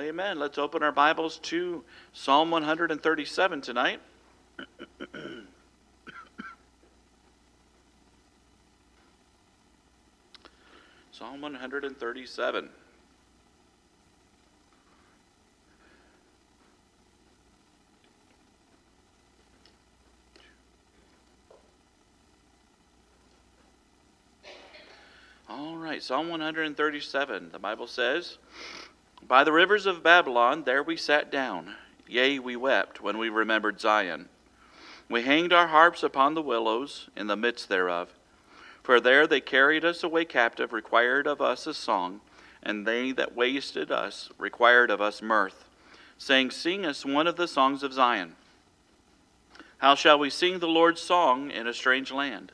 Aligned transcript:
Amen. 0.00 0.38
Let's 0.40 0.58
open 0.58 0.82
our 0.82 0.90
Bibles 0.90 1.38
to 1.38 1.84
Psalm 2.12 2.50
137 2.50 3.60
tonight. 3.60 4.00
Psalm 11.12 11.40
137. 11.40 12.70
All 25.48 25.76
right, 25.76 26.02
Psalm 26.02 26.28
137. 26.30 27.50
The 27.52 27.58
Bible 27.60 27.86
says, 27.86 28.38
By 29.26 29.42
the 29.42 29.52
rivers 29.52 29.86
of 29.86 30.02
Babylon, 30.02 30.64
there 30.64 30.82
we 30.82 30.96
sat 30.96 31.32
down. 31.32 31.76
Yea, 32.06 32.38
we 32.38 32.56
wept 32.56 33.00
when 33.00 33.16
we 33.16 33.30
remembered 33.30 33.80
Zion. 33.80 34.28
We 35.08 35.22
hanged 35.22 35.52
our 35.52 35.68
harps 35.68 36.02
upon 36.02 36.34
the 36.34 36.42
willows 36.42 37.08
in 37.16 37.26
the 37.26 37.36
midst 37.36 37.70
thereof. 37.70 38.10
For 38.82 39.00
there 39.00 39.26
they 39.26 39.40
carried 39.40 39.82
us 39.82 40.02
away 40.02 40.26
captive, 40.26 40.74
required 40.74 41.26
of 41.26 41.40
us 41.40 41.66
a 41.66 41.72
song, 41.72 42.20
and 42.62 42.86
they 42.86 43.12
that 43.12 43.34
wasted 43.34 43.90
us 43.90 44.28
required 44.36 44.90
of 44.90 45.00
us 45.00 45.22
mirth, 45.22 45.70
saying, 46.18 46.50
Sing 46.50 46.84
us 46.84 47.06
one 47.06 47.26
of 47.26 47.36
the 47.36 47.48
songs 47.48 47.82
of 47.82 47.94
Zion. 47.94 48.36
How 49.78 49.94
shall 49.94 50.18
we 50.18 50.28
sing 50.28 50.58
the 50.58 50.68
Lord's 50.68 51.00
song 51.00 51.50
in 51.50 51.66
a 51.66 51.72
strange 51.72 52.12
land? 52.12 52.52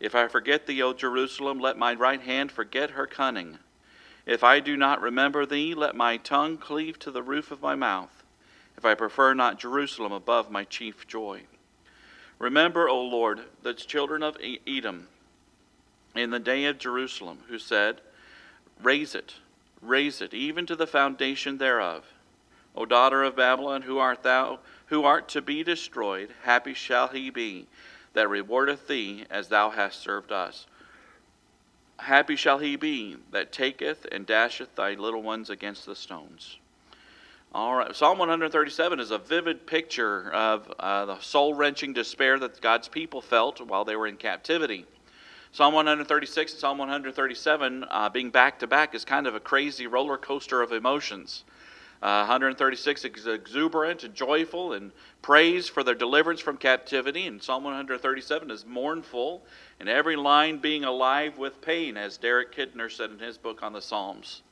If 0.00 0.14
I 0.14 0.28
forget 0.28 0.66
thee, 0.66 0.82
O 0.82 0.92
Jerusalem, 0.92 1.60
let 1.60 1.78
my 1.78 1.94
right 1.94 2.20
hand 2.20 2.52
forget 2.52 2.90
her 2.90 3.06
cunning. 3.06 3.58
If 4.26 4.42
I 4.42 4.60
do 4.60 4.76
not 4.76 5.00
remember 5.00 5.44
thee, 5.44 5.74
let 5.74 5.94
my 5.94 6.16
tongue 6.16 6.56
cleave 6.56 6.98
to 7.00 7.10
the 7.10 7.22
roof 7.22 7.50
of 7.50 7.60
my 7.60 7.74
mouth. 7.74 8.24
If 8.76 8.84
I 8.84 8.94
prefer 8.94 9.34
not 9.34 9.58
Jerusalem 9.58 10.12
above 10.12 10.50
my 10.50 10.64
chief 10.64 11.06
joy. 11.06 11.42
Remember, 12.38 12.88
O 12.88 13.00
Lord, 13.00 13.40
the 13.62 13.74
children 13.74 14.22
of 14.22 14.36
Edom 14.66 15.08
in 16.14 16.30
the 16.30 16.38
day 16.38 16.64
of 16.66 16.78
Jerusalem, 16.78 17.40
who 17.48 17.58
said, 17.58 18.00
Raise 18.82 19.14
it, 19.14 19.34
raise 19.80 20.20
it, 20.20 20.34
even 20.34 20.66
to 20.66 20.76
the 20.76 20.86
foundation 20.86 21.58
thereof. 21.58 22.04
O 22.74 22.84
daughter 22.84 23.22
of 23.22 23.36
Babylon, 23.36 23.82
who 23.82 23.98
art 23.98 24.22
thou, 24.22 24.58
who 24.86 25.04
art 25.04 25.28
to 25.28 25.42
be 25.42 25.62
destroyed, 25.62 26.30
happy 26.42 26.74
shall 26.74 27.08
he 27.08 27.30
be 27.30 27.66
that 28.14 28.28
rewardeth 28.28 28.88
thee 28.88 29.24
as 29.30 29.48
thou 29.48 29.70
hast 29.70 30.00
served 30.00 30.32
us. 30.32 30.66
Happy 31.98 32.36
shall 32.36 32.58
he 32.58 32.76
be 32.76 33.16
that 33.30 33.52
taketh 33.52 34.06
and 34.10 34.26
dasheth 34.26 34.74
thy 34.74 34.94
little 34.94 35.22
ones 35.22 35.50
against 35.50 35.86
the 35.86 35.94
stones. 35.94 36.58
All 37.54 37.76
right, 37.76 37.94
Psalm 37.94 38.18
137 38.18 38.98
is 38.98 39.12
a 39.12 39.18
vivid 39.18 39.64
picture 39.64 40.30
of 40.32 40.72
uh, 40.80 41.04
the 41.06 41.20
soul 41.20 41.54
wrenching 41.54 41.92
despair 41.92 42.36
that 42.40 42.60
God's 42.60 42.88
people 42.88 43.20
felt 43.20 43.60
while 43.60 43.84
they 43.84 43.94
were 43.94 44.08
in 44.08 44.16
captivity. 44.16 44.86
Psalm 45.52 45.72
136 45.72 46.50
and 46.50 46.60
Psalm 46.60 46.78
137 46.78 47.84
uh, 47.88 48.08
being 48.08 48.30
back 48.30 48.58
to 48.58 48.66
back 48.66 48.92
is 48.92 49.04
kind 49.04 49.28
of 49.28 49.36
a 49.36 49.40
crazy 49.40 49.86
roller 49.86 50.18
coaster 50.18 50.62
of 50.62 50.72
emotions. 50.72 51.44
Uh, 52.02 52.26
136 52.26 53.04
is 53.04 53.26
exuberant 53.26 54.04
and 54.04 54.14
joyful 54.14 54.74
and 54.74 54.92
praise 55.22 55.68
for 55.68 55.82
their 55.82 55.94
deliverance 55.94 56.40
from 56.40 56.56
captivity, 56.56 57.26
and 57.26 57.42
Psalm 57.42 57.64
137 57.64 58.50
is 58.50 58.66
mournful, 58.66 59.42
and 59.80 59.88
every 59.88 60.16
line 60.16 60.58
being 60.58 60.84
alive 60.84 61.38
with 61.38 61.60
pain, 61.62 61.96
as 61.96 62.18
Derek 62.18 62.54
Kidner 62.54 62.90
said 62.90 63.10
in 63.10 63.18
his 63.18 63.38
book 63.38 63.62
on 63.62 63.72
the 63.72 63.80
Psalms. 63.80 64.42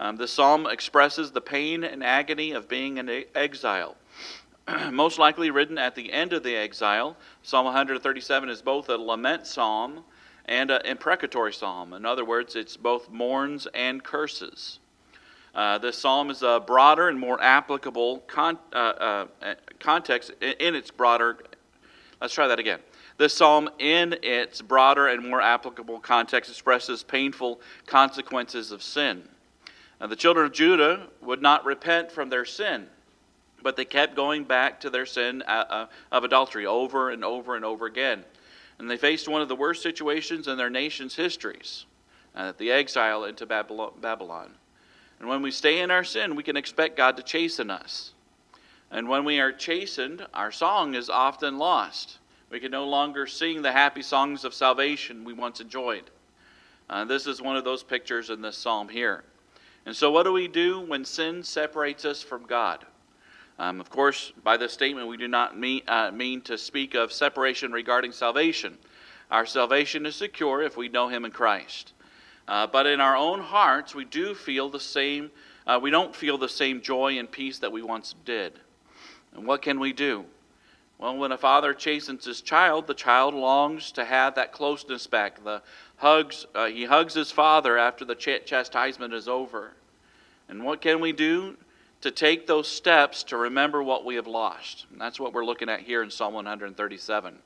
Um, 0.00 0.16
the 0.16 0.28
psalm 0.28 0.66
expresses 0.66 1.32
the 1.32 1.40
pain 1.40 1.82
and 1.82 2.04
agony 2.04 2.52
of 2.52 2.68
being 2.68 2.98
in 2.98 3.24
exile. 3.34 3.96
Most 4.90 5.18
likely 5.18 5.50
written 5.50 5.78
at 5.78 5.94
the 5.94 6.12
end 6.12 6.32
of 6.32 6.42
the 6.42 6.54
exile, 6.54 7.16
Psalm 7.42 7.64
137 7.64 8.48
is 8.48 8.62
both 8.62 8.88
a 8.88 8.96
lament 8.96 9.46
psalm 9.46 10.04
and 10.44 10.70
an 10.70 10.82
imprecatory 10.84 11.52
psalm. 11.52 11.92
In 11.92 12.06
other 12.06 12.24
words, 12.24 12.54
it's 12.56 12.76
both 12.76 13.10
mourns 13.10 13.66
and 13.74 14.02
curses. 14.02 14.78
Uh, 15.58 15.76
this 15.76 15.98
psalm 15.98 16.30
is 16.30 16.44
a 16.44 16.62
broader 16.64 17.08
and 17.08 17.18
more 17.18 17.42
applicable 17.42 18.20
con- 18.28 18.60
uh, 18.72 18.76
uh, 18.76 19.26
context 19.80 20.30
in, 20.40 20.52
in 20.60 20.74
its 20.76 20.92
broader. 20.92 21.36
Let's 22.20 22.32
try 22.32 22.46
that 22.46 22.60
again. 22.60 22.78
This 23.16 23.34
psalm, 23.34 23.68
in 23.80 24.14
its 24.22 24.62
broader 24.62 25.08
and 25.08 25.28
more 25.28 25.40
applicable 25.42 25.98
context, 25.98 26.48
expresses 26.48 27.02
painful 27.02 27.60
consequences 27.86 28.70
of 28.70 28.84
sin. 28.84 29.28
Now, 30.00 30.06
the 30.06 30.14
children 30.14 30.46
of 30.46 30.52
Judah 30.52 31.08
would 31.22 31.42
not 31.42 31.64
repent 31.64 32.12
from 32.12 32.28
their 32.28 32.44
sin, 32.44 32.86
but 33.60 33.74
they 33.74 33.84
kept 33.84 34.14
going 34.14 34.44
back 34.44 34.78
to 34.82 34.90
their 34.90 35.06
sin 35.06 35.42
uh, 35.48 35.64
uh, 35.68 35.86
of 36.12 36.22
adultery 36.22 36.66
over 36.66 37.10
and 37.10 37.24
over 37.24 37.56
and 37.56 37.64
over 37.64 37.86
again 37.86 38.24
and 38.78 38.88
they 38.88 38.96
faced 38.96 39.28
one 39.28 39.42
of 39.42 39.48
the 39.48 39.56
worst 39.56 39.82
situations 39.82 40.46
in 40.46 40.56
their 40.56 40.70
nation's 40.70 41.16
histories 41.16 41.84
the 42.58 42.70
exile 42.70 43.24
into 43.24 43.44
Babylon. 43.44 44.54
And 45.18 45.28
when 45.28 45.42
we 45.42 45.50
stay 45.50 45.80
in 45.80 45.90
our 45.90 46.04
sin, 46.04 46.36
we 46.36 46.42
can 46.42 46.56
expect 46.56 46.96
God 46.96 47.16
to 47.16 47.22
chasten 47.22 47.70
us. 47.70 48.12
And 48.90 49.08
when 49.08 49.24
we 49.24 49.40
are 49.40 49.52
chastened, 49.52 50.26
our 50.32 50.52
song 50.52 50.94
is 50.94 51.10
often 51.10 51.58
lost. 51.58 52.18
We 52.50 52.60
can 52.60 52.70
no 52.70 52.86
longer 52.86 53.26
sing 53.26 53.60
the 53.60 53.72
happy 53.72 54.02
songs 54.02 54.44
of 54.44 54.54
salvation 54.54 55.24
we 55.24 55.34
once 55.34 55.60
enjoyed. 55.60 56.10
Uh, 56.88 57.04
this 57.04 57.26
is 57.26 57.42
one 57.42 57.56
of 57.56 57.64
those 57.64 57.82
pictures 57.82 58.30
in 58.30 58.40
this 58.40 58.56
psalm 58.56 58.88
here. 58.88 59.24
And 59.84 59.94
so, 59.94 60.10
what 60.10 60.22
do 60.22 60.32
we 60.32 60.48
do 60.48 60.80
when 60.80 61.04
sin 61.04 61.42
separates 61.42 62.04
us 62.04 62.22
from 62.22 62.46
God? 62.46 62.86
Um, 63.58 63.80
of 63.80 63.90
course, 63.90 64.32
by 64.44 64.56
this 64.56 64.72
statement, 64.72 65.08
we 65.08 65.16
do 65.16 65.28
not 65.28 65.58
mean, 65.58 65.82
uh, 65.88 66.10
mean 66.12 66.40
to 66.42 66.56
speak 66.56 66.94
of 66.94 67.12
separation 67.12 67.72
regarding 67.72 68.12
salvation. 68.12 68.78
Our 69.30 69.44
salvation 69.44 70.06
is 70.06 70.16
secure 70.16 70.62
if 70.62 70.76
we 70.76 70.88
know 70.88 71.08
Him 71.08 71.24
in 71.24 71.32
Christ. 71.32 71.92
Uh, 72.48 72.66
but 72.66 72.86
in 72.86 73.00
our 73.00 73.16
own 73.16 73.40
hearts, 73.40 73.94
we 73.94 74.04
do 74.04 74.34
feel 74.34 74.68
the 74.68 74.80
same, 74.80 75.30
uh, 75.66 75.78
we 75.80 75.90
don't 75.90 76.16
feel 76.16 76.38
the 76.38 76.48
same 76.48 76.80
joy 76.80 77.18
and 77.18 77.30
peace 77.30 77.58
that 77.58 77.70
we 77.70 77.82
once 77.82 78.14
did. 78.24 78.54
And 79.34 79.46
what 79.46 79.62
can 79.62 79.78
we 79.78 79.92
do? 79.92 80.24
Well, 80.98 81.16
when 81.16 81.30
a 81.30 81.38
father 81.38 81.74
chastens 81.74 82.24
his 82.24 82.40
child, 82.40 82.86
the 82.86 82.94
child 82.94 83.34
longs 83.34 83.92
to 83.92 84.04
have 84.04 84.34
that 84.34 84.52
closeness 84.52 85.06
back. 85.06 85.44
The 85.44 85.62
hugs, 85.96 86.46
uh, 86.54 86.66
he 86.66 86.86
hugs 86.86 87.14
his 87.14 87.30
father 87.30 87.78
after 87.78 88.04
the 88.04 88.16
ch- 88.16 88.44
chastisement 88.44 89.14
is 89.14 89.28
over. 89.28 89.74
And 90.48 90.64
what 90.64 90.80
can 90.80 91.00
we 91.00 91.12
do? 91.12 91.56
to 92.00 92.10
take 92.10 92.46
those 92.46 92.68
steps 92.68 93.24
to 93.24 93.36
remember 93.36 93.82
what 93.82 94.04
we 94.04 94.14
have 94.14 94.26
lost. 94.26 94.86
And 94.92 95.00
that's 95.00 95.18
what 95.18 95.32
we're 95.32 95.44
looking 95.44 95.68
at 95.68 95.80
here 95.80 96.02
in 96.02 96.10
Psalm 96.10 96.34
137. 96.34 97.38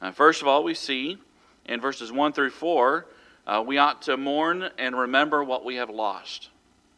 Uh, 0.00 0.12
first 0.12 0.40
of 0.40 0.48
all, 0.48 0.62
we 0.62 0.74
see 0.74 1.18
in 1.66 1.80
verses 1.80 2.12
1 2.12 2.32
through 2.32 2.50
4, 2.50 3.06
uh, 3.46 3.62
we 3.66 3.78
ought 3.78 4.02
to 4.02 4.16
mourn 4.16 4.70
and 4.78 4.96
remember 4.96 5.42
what 5.42 5.64
we 5.64 5.76
have 5.76 5.90
lost. 5.90 6.48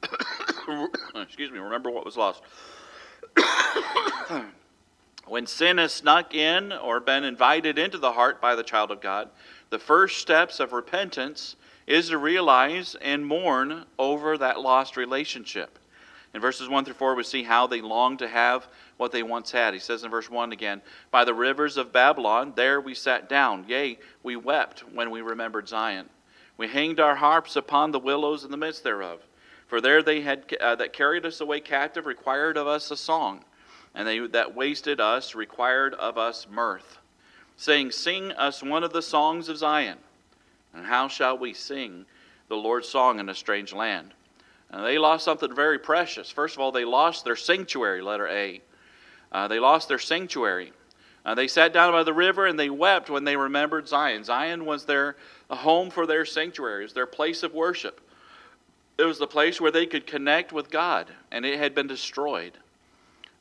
Excuse 1.14 1.50
me, 1.50 1.58
remember 1.58 1.90
what 1.90 2.04
was 2.04 2.16
lost. 2.16 2.42
when 5.26 5.46
sin 5.46 5.78
has 5.78 5.92
snuck 5.92 6.34
in 6.34 6.72
or 6.72 7.00
been 7.00 7.24
invited 7.24 7.78
into 7.78 7.98
the 7.98 8.12
heart 8.12 8.40
by 8.40 8.54
the 8.54 8.62
child 8.62 8.90
of 8.90 9.00
God, 9.00 9.30
the 9.70 9.78
first 9.78 10.18
steps 10.18 10.60
of 10.60 10.72
repentance 10.72 11.56
is 11.86 12.08
to 12.08 12.18
realize 12.18 12.94
and 13.00 13.26
mourn 13.26 13.84
over 13.98 14.38
that 14.38 14.60
lost 14.60 14.96
relationship. 14.96 15.78
In 16.34 16.40
verses 16.40 16.68
1 16.68 16.84
through 16.84 16.94
4, 16.94 17.14
we 17.14 17.22
see 17.22 17.44
how 17.44 17.66
they 17.66 17.80
long 17.80 18.16
to 18.16 18.26
have 18.26 18.66
what 18.96 19.12
they 19.12 19.22
once 19.22 19.52
had. 19.52 19.72
He 19.72 19.80
says 19.80 20.02
in 20.02 20.10
verse 20.10 20.28
1 20.28 20.52
again, 20.52 20.82
By 21.10 21.24
the 21.24 21.34
rivers 21.34 21.76
of 21.76 21.92
Babylon, 21.92 22.52
there 22.56 22.80
we 22.80 22.94
sat 22.94 23.28
down. 23.28 23.64
Yea, 23.68 23.98
we 24.22 24.34
wept 24.34 24.80
when 24.92 25.10
we 25.10 25.20
remembered 25.20 25.68
Zion. 25.68 26.08
We 26.56 26.68
hanged 26.68 27.00
our 27.00 27.16
harps 27.16 27.56
upon 27.56 27.90
the 27.90 27.98
willows 27.98 28.44
in 28.44 28.50
the 28.50 28.56
midst 28.56 28.84
thereof. 28.84 29.20
For 29.66 29.80
there 29.80 30.02
they 30.02 30.20
had 30.20 30.54
uh, 30.60 30.76
that 30.76 30.92
carried 30.92 31.26
us 31.26 31.40
away 31.40 31.60
captive 31.60 32.06
required 32.06 32.56
of 32.56 32.66
us 32.66 32.90
a 32.90 32.96
song, 32.96 33.44
and 33.94 34.06
they 34.06 34.20
that 34.28 34.54
wasted 34.54 35.00
us 35.00 35.34
required 35.34 35.94
of 35.94 36.18
us 36.18 36.46
mirth, 36.48 36.98
saying, 37.56 37.90
Sing 37.90 38.32
us 38.32 38.62
one 38.62 38.84
of 38.84 38.92
the 38.92 39.02
songs 39.02 39.48
of 39.48 39.56
Zion. 39.56 39.98
And 40.74 40.86
how 40.86 41.08
shall 41.08 41.38
we 41.38 41.54
sing 41.54 42.04
the 42.48 42.56
Lord's 42.56 42.88
song 42.88 43.18
in 43.20 43.28
a 43.28 43.34
strange 43.34 43.72
land? 43.72 44.12
And 44.70 44.84
they 44.84 44.98
lost 44.98 45.24
something 45.24 45.54
very 45.54 45.78
precious. 45.78 46.30
First 46.30 46.56
of 46.56 46.60
all, 46.60 46.72
they 46.72 46.84
lost 46.84 47.24
their 47.24 47.36
sanctuary, 47.36 48.02
letter 48.02 48.28
A. 48.28 48.60
Uh, 49.30 49.48
they 49.48 49.60
lost 49.60 49.88
their 49.88 49.98
sanctuary. 49.98 50.72
Uh, 51.24 51.34
they 51.34 51.48
sat 51.48 51.72
down 51.72 51.92
by 51.92 52.02
the 52.02 52.12
river 52.12 52.46
and 52.46 52.58
they 52.58 52.68
wept 52.68 53.08
when 53.08 53.24
they 53.24 53.36
remembered 53.36 53.88
Zion. 53.88 54.24
Zion 54.24 54.66
was 54.66 54.84
their 54.84 55.16
home 55.48 55.90
for 55.90 56.06
their 56.06 56.24
was 56.24 56.92
their 56.92 57.06
place 57.06 57.42
of 57.42 57.54
worship. 57.54 58.00
It 58.98 59.04
was 59.04 59.18
the 59.18 59.26
place 59.26 59.60
where 59.60 59.70
they 59.70 59.86
could 59.86 60.06
connect 60.06 60.52
with 60.52 60.70
God, 60.70 61.08
and 61.32 61.44
it 61.44 61.58
had 61.58 61.74
been 61.74 61.86
destroyed. 61.86 62.52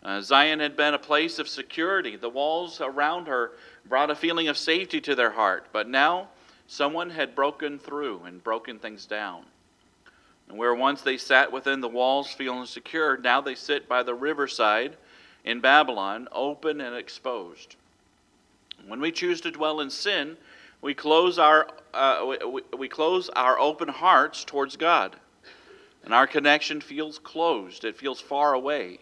Uh, 0.02 0.20
Zion 0.22 0.60
had 0.60 0.76
been 0.76 0.94
a 0.94 1.00
place 1.00 1.40
of 1.40 1.48
security. 1.48 2.16
The 2.16 2.30
walls 2.30 2.82
around 2.82 3.28
her 3.28 3.52
brought 3.86 4.10
a 4.10 4.16
feeling 4.16 4.48
of 4.48 4.58
safety 4.58 5.00
to 5.02 5.16
their 5.16 5.32
heart, 5.32 5.68
but 5.72 5.88
now 5.88 6.30
someone 6.68 7.10
had 7.10 7.36
broken 7.36 7.78
through 7.78 8.24
and 8.24 8.44
broken 8.44 8.80
things 8.80 9.06
down. 9.06 9.46
And 10.50 10.58
where 10.58 10.76
once 10.76 11.02
they 11.02 11.18
sat 11.18 11.52
within 11.52 11.82
the 11.82 11.88
walls 11.88 12.30
feeling 12.30 12.66
secure, 12.66 13.18
now 13.18 13.40
they 13.40 13.56
sit 13.56 13.88
by 13.88 14.04
the 14.04 14.14
riverside 14.14 14.98
in 15.44 15.60
Babylon, 15.60 16.28
open 16.32 16.82
and 16.82 16.96
exposed. 16.96 17.76
When 18.88 19.00
we 19.00 19.12
choose 19.12 19.42
to 19.42 19.52
dwell 19.52 19.82
in 19.82 19.90
sin, 19.90 20.38
we 20.82 20.94
close 20.94 21.40
our, 21.40 21.68
uh, 21.94 22.36
we, 22.52 22.62
we 22.78 22.90
close 22.90 23.30
our 23.30 23.60
open 23.60 23.88
hearts 23.88 24.44
towards 24.44 24.76
God. 24.76 25.16
And 26.04 26.14
our 26.14 26.28
connection 26.28 26.82
feels 26.82 27.20
closed, 27.20 27.86
it 27.86 27.96
feels 27.96 28.20
far 28.20 28.54
away. 28.54 29.00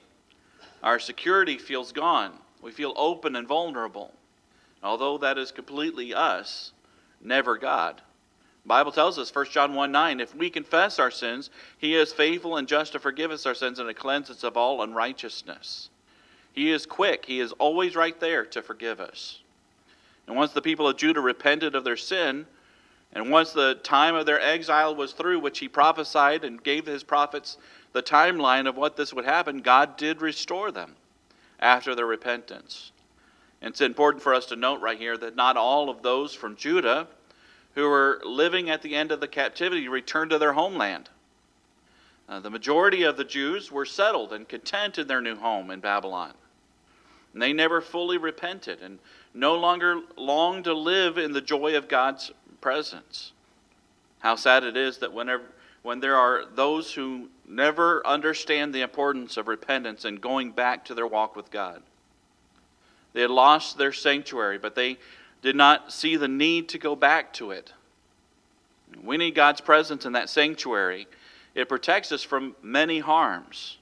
Our 0.83 0.99
security 0.99 1.57
feels 1.57 1.91
gone. 1.91 2.33
We 2.61 2.71
feel 2.71 2.93
open 2.95 3.35
and 3.35 3.47
vulnerable. 3.47 4.13
Although 4.83 5.17
that 5.19 5.37
is 5.37 5.51
completely 5.51 6.13
us, 6.13 6.73
never 7.19 7.57
God. 7.57 8.01
The 8.63 8.67
Bible 8.67 8.91
tells 8.91 9.17
us, 9.17 9.33
1 9.33 9.47
John 9.51 9.73
1 9.73 9.91
9, 9.91 10.19
if 10.19 10.35
we 10.35 10.49
confess 10.49 10.99
our 10.99 11.11
sins, 11.11 11.49
he 11.77 11.95
is 11.95 12.13
faithful 12.13 12.57
and 12.57 12.67
just 12.67 12.91
to 12.93 12.99
forgive 12.99 13.31
us 13.31 13.45
our 13.45 13.55
sins 13.55 13.79
and 13.79 13.87
to 13.87 13.93
cleanse 13.93 14.29
us 14.29 14.43
of 14.43 14.57
all 14.57 14.83
unrighteousness. 14.83 15.89
He 16.53 16.71
is 16.71 16.85
quick, 16.85 17.25
he 17.25 17.39
is 17.39 17.51
always 17.53 17.95
right 17.95 18.19
there 18.19 18.45
to 18.45 18.61
forgive 18.61 18.99
us. 18.99 19.39
And 20.27 20.35
once 20.35 20.51
the 20.51 20.61
people 20.61 20.87
of 20.87 20.97
Judah 20.97 21.21
repented 21.21 21.75
of 21.75 21.83
their 21.83 21.97
sin, 21.97 22.45
and 23.13 23.29
once 23.29 23.51
the 23.51 23.75
time 23.75 24.15
of 24.15 24.25
their 24.25 24.39
exile 24.39 24.95
was 24.95 25.13
through, 25.13 25.39
which 25.39 25.59
he 25.59 25.67
prophesied 25.67 26.43
and 26.43 26.63
gave 26.63 26.85
his 26.85 27.03
prophets 27.03 27.57
the 27.93 28.03
timeline 28.03 28.67
of 28.67 28.77
what 28.77 28.95
this 28.95 29.13
would 29.13 29.25
happen, 29.25 29.61
God 29.61 29.97
did 29.97 30.21
restore 30.21 30.71
them 30.71 30.95
after 31.59 31.93
their 31.93 32.05
repentance. 32.05 32.91
It's 33.61 33.81
important 33.81 34.23
for 34.23 34.33
us 34.33 34.45
to 34.47 34.55
note 34.55 34.81
right 34.81 34.97
here 34.97 35.17
that 35.17 35.35
not 35.35 35.57
all 35.57 35.89
of 35.89 36.01
those 36.01 36.33
from 36.33 36.55
Judah 36.55 37.07
who 37.75 37.87
were 37.87 38.21
living 38.25 38.69
at 38.69 38.81
the 38.81 38.95
end 38.95 39.11
of 39.11 39.19
the 39.19 39.27
captivity 39.27 39.87
returned 39.87 40.31
to 40.31 40.39
their 40.39 40.53
homeland. 40.53 41.09
Uh, 42.27 42.39
the 42.39 42.49
majority 42.49 43.03
of 43.03 43.17
the 43.17 43.23
Jews 43.23 43.71
were 43.71 43.85
settled 43.85 44.33
and 44.33 44.47
content 44.47 44.97
in 44.97 45.07
their 45.07 45.21
new 45.21 45.35
home 45.35 45.69
in 45.69 45.79
Babylon. 45.79 46.33
And 47.33 47.41
they 47.41 47.53
never 47.53 47.81
fully 47.81 48.17
repented 48.17 48.81
and 48.81 48.99
no 49.33 49.55
longer 49.55 50.01
longed 50.17 50.65
to 50.65 50.73
live 50.73 51.17
in 51.17 51.31
the 51.31 51.41
joy 51.41 51.75
of 51.75 51.87
God's 51.87 52.31
presence. 52.59 53.31
How 54.19 54.35
sad 54.35 54.63
it 54.63 54.75
is 54.75 54.99
that 54.99 55.13
whenever 55.13 55.43
when 55.83 55.99
there 55.99 56.15
are 56.15 56.43
those 56.53 56.93
who 56.93 57.27
never 57.47 58.05
understand 58.05 58.73
the 58.73 58.81
importance 58.81 59.37
of 59.37 59.47
repentance 59.47 60.05
and 60.05 60.21
going 60.21 60.51
back 60.51 60.85
to 60.85 60.93
their 60.93 61.07
walk 61.07 61.35
with 61.35 61.51
God. 61.51 61.81
They 63.13 63.21
had 63.21 63.31
lost 63.31 63.77
their 63.77 63.91
sanctuary, 63.91 64.57
but 64.57 64.75
they 64.75 64.97
did 65.41 65.55
not 65.55 65.91
see 65.91 66.15
the 66.15 66.27
need 66.27 66.69
to 66.69 66.77
go 66.77 66.95
back 66.95 67.33
to 67.33 67.51
it. 67.51 67.73
We 69.03 69.17
need 69.17 69.35
God's 69.35 69.61
presence 69.61 70.05
in 70.05 70.13
that 70.13 70.29
sanctuary. 70.29 71.07
It 71.55 71.67
protects 71.67 72.11
us 72.11 72.23
from 72.23 72.55
many 72.61 72.99
harms. 72.99 73.77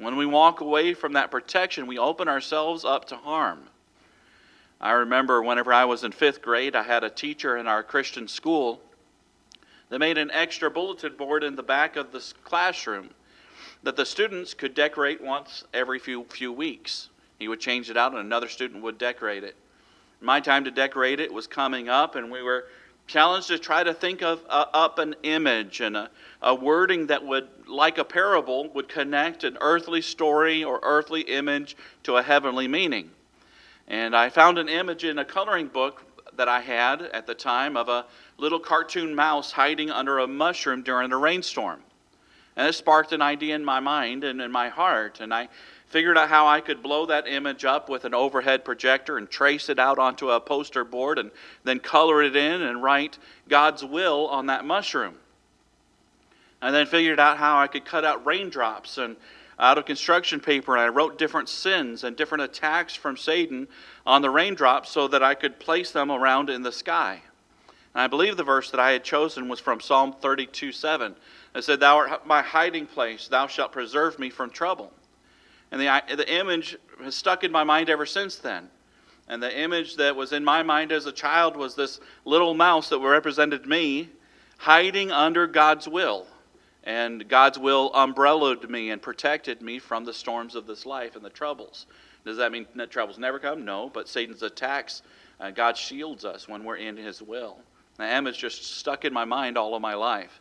When 0.00 0.16
we 0.16 0.24
walk 0.24 0.62
away 0.62 0.94
from 0.94 1.12
that 1.12 1.30
protection, 1.30 1.86
we 1.86 1.98
open 1.98 2.26
ourselves 2.26 2.86
up 2.86 3.04
to 3.08 3.16
harm. 3.16 3.64
I 4.80 4.92
remember 4.92 5.42
whenever 5.42 5.74
I 5.74 5.84
was 5.84 6.04
in 6.04 6.12
fifth 6.12 6.40
grade, 6.40 6.74
I 6.74 6.84
had 6.84 7.04
a 7.04 7.10
teacher 7.10 7.58
in 7.58 7.66
our 7.66 7.82
Christian 7.82 8.26
school 8.26 8.80
that 9.90 9.98
made 9.98 10.16
an 10.16 10.30
extra 10.30 10.70
bulletin 10.70 11.16
board 11.16 11.44
in 11.44 11.54
the 11.54 11.62
back 11.62 11.96
of 11.96 12.12
the 12.12 12.32
classroom 12.44 13.10
that 13.82 13.96
the 13.96 14.06
students 14.06 14.54
could 14.54 14.72
decorate 14.72 15.20
once 15.20 15.64
every 15.74 15.98
few, 15.98 16.24
few 16.30 16.50
weeks. 16.50 17.10
He 17.38 17.48
would 17.48 17.60
change 17.60 17.90
it 17.90 17.98
out, 17.98 18.12
and 18.12 18.22
another 18.22 18.48
student 18.48 18.82
would 18.82 18.96
decorate 18.96 19.44
it. 19.44 19.54
My 20.22 20.40
time 20.40 20.64
to 20.64 20.70
decorate 20.70 21.20
it 21.20 21.30
was 21.30 21.46
coming 21.46 21.90
up, 21.90 22.14
and 22.14 22.30
we 22.30 22.40
were 22.40 22.68
challenged 23.10 23.48
to 23.48 23.58
try 23.58 23.82
to 23.82 23.92
think 23.92 24.22
of 24.22 24.40
uh, 24.48 24.66
up 24.72 25.00
an 25.00 25.16
image 25.24 25.80
and 25.80 25.96
a, 25.96 26.08
a 26.42 26.54
wording 26.54 27.08
that 27.08 27.24
would, 27.24 27.48
like 27.66 27.98
a 27.98 28.04
parable, 28.04 28.68
would 28.70 28.88
connect 28.88 29.42
an 29.42 29.58
earthly 29.60 30.00
story 30.00 30.62
or 30.62 30.78
earthly 30.84 31.22
image 31.22 31.76
to 32.04 32.16
a 32.16 32.22
heavenly 32.22 32.68
meaning. 32.68 33.10
And 33.88 34.14
I 34.14 34.28
found 34.28 34.58
an 34.58 34.68
image 34.68 35.02
in 35.02 35.18
a 35.18 35.24
coloring 35.24 35.66
book 35.66 36.04
that 36.36 36.48
I 36.48 36.60
had 36.60 37.02
at 37.02 37.26
the 37.26 37.34
time 37.34 37.76
of 37.76 37.88
a 37.88 38.06
little 38.38 38.60
cartoon 38.60 39.12
mouse 39.12 39.50
hiding 39.50 39.90
under 39.90 40.20
a 40.20 40.28
mushroom 40.28 40.84
during 40.84 41.10
a 41.10 41.16
rainstorm. 41.16 41.80
And 42.54 42.68
it 42.68 42.74
sparked 42.74 43.10
an 43.10 43.22
idea 43.22 43.56
in 43.56 43.64
my 43.64 43.80
mind 43.80 44.22
and 44.22 44.40
in 44.40 44.52
my 44.52 44.68
heart. 44.68 45.18
And 45.18 45.34
I 45.34 45.48
figured 45.90 46.16
out 46.16 46.28
how 46.28 46.46
I 46.46 46.60
could 46.60 46.82
blow 46.82 47.06
that 47.06 47.26
image 47.26 47.64
up 47.64 47.88
with 47.88 48.04
an 48.04 48.14
overhead 48.14 48.64
projector 48.64 49.18
and 49.18 49.28
trace 49.28 49.68
it 49.68 49.78
out 49.78 49.98
onto 49.98 50.30
a 50.30 50.40
poster 50.40 50.84
board 50.84 51.18
and 51.18 51.32
then 51.64 51.80
color 51.80 52.22
it 52.22 52.36
in 52.36 52.62
and 52.62 52.82
write 52.82 53.18
God's 53.48 53.84
will 53.84 54.28
on 54.28 54.46
that 54.46 54.64
mushroom. 54.64 55.16
And 56.62 56.74
then 56.74 56.86
figured 56.86 57.18
out 57.18 57.38
how 57.38 57.58
I 57.58 57.66
could 57.66 57.84
cut 57.84 58.04
out 58.04 58.24
raindrops 58.24 58.98
and 58.98 59.16
out 59.58 59.78
of 59.78 59.84
construction 59.84 60.38
paper 60.38 60.76
and 60.76 60.80
I 60.80 60.88
wrote 60.88 61.18
different 61.18 61.48
sins 61.48 62.04
and 62.04 62.16
different 62.16 62.44
attacks 62.44 62.94
from 62.94 63.16
Satan 63.16 63.66
on 64.06 64.22
the 64.22 64.30
raindrops 64.30 64.90
so 64.90 65.08
that 65.08 65.24
I 65.24 65.34
could 65.34 65.58
place 65.58 65.90
them 65.90 66.10
around 66.10 66.50
in 66.50 66.62
the 66.62 66.72
sky. 66.72 67.20
And 67.94 68.02
I 68.02 68.06
believe 68.06 68.36
the 68.36 68.44
verse 68.44 68.70
that 68.70 68.80
I 68.80 68.92
had 68.92 69.02
chosen 69.02 69.48
was 69.48 69.58
from 69.58 69.80
Psalm 69.80 70.14
32 70.20 70.70
7. 70.70 71.16
It 71.56 71.64
said, 71.64 71.80
Thou 71.80 71.96
art 71.96 72.26
my 72.26 72.42
hiding 72.42 72.86
place, 72.86 73.26
thou 73.26 73.48
shalt 73.48 73.72
preserve 73.72 74.20
me 74.20 74.30
from 74.30 74.50
trouble. 74.50 74.92
And 75.70 75.80
the, 75.80 76.16
the 76.16 76.32
image 76.32 76.76
has 77.02 77.14
stuck 77.14 77.44
in 77.44 77.52
my 77.52 77.64
mind 77.64 77.90
ever 77.90 78.06
since 78.06 78.36
then. 78.36 78.68
And 79.28 79.42
the 79.42 79.56
image 79.56 79.96
that 79.96 80.16
was 80.16 80.32
in 80.32 80.44
my 80.44 80.62
mind 80.62 80.90
as 80.90 81.06
a 81.06 81.12
child 81.12 81.56
was 81.56 81.76
this 81.76 82.00
little 82.24 82.54
mouse 82.54 82.88
that 82.88 82.98
represented 82.98 83.66
me 83.66 84.08
hiding 84.58 85.12
under 85.12 85.46
God's 85.46 85.86
will. 85.86 86.26
And 86.82 87.28
God's 87.28 87.58
will 87.58 87.92
umbrellaed 87.94 88.68
me 88.68 88.90
and 88.90 89.00
protected 89.00 89.62
me 89.62 89.78
from 89.78 90.04
the 90.04 90.12
storms 90.12 90.54
of 90.54 90.66
this 90.66 90.84
life 90.84 91.14
and 91.14 91.24
the 91.24 91.30
troubles. 91.30 91.86
Does 92.24 92.38
that 92.38 92.52
mean 92.52 92.66
that 92.74 92.90
troubles 92.90 93.18
never 93.18 93.38
come? 93.38 93.64
No, 93.64 93.88
but 93.88 94.08
Satan's 94.08 94.42
attacks, 94.42 95.02
uh, 95.38 95.50
God 95.50 95.76
shields 95.76 96.24
us 96.24 96.48
when 96.48 96.64
we're 96.64 96.76
in 96.76 96.96
His 96.96 97.22
will. 97.22 97.58
The 97.98 98.16
image 98.16 98.38
just 98.38 98.78
stuck 98.78 99.04
in 99.04 99.12
my 99.12 99.24
mind 99.24 99.56
all 99.56 99.74
of 99.74 99.82
my 99.82 99.94
life. 99.94 100.40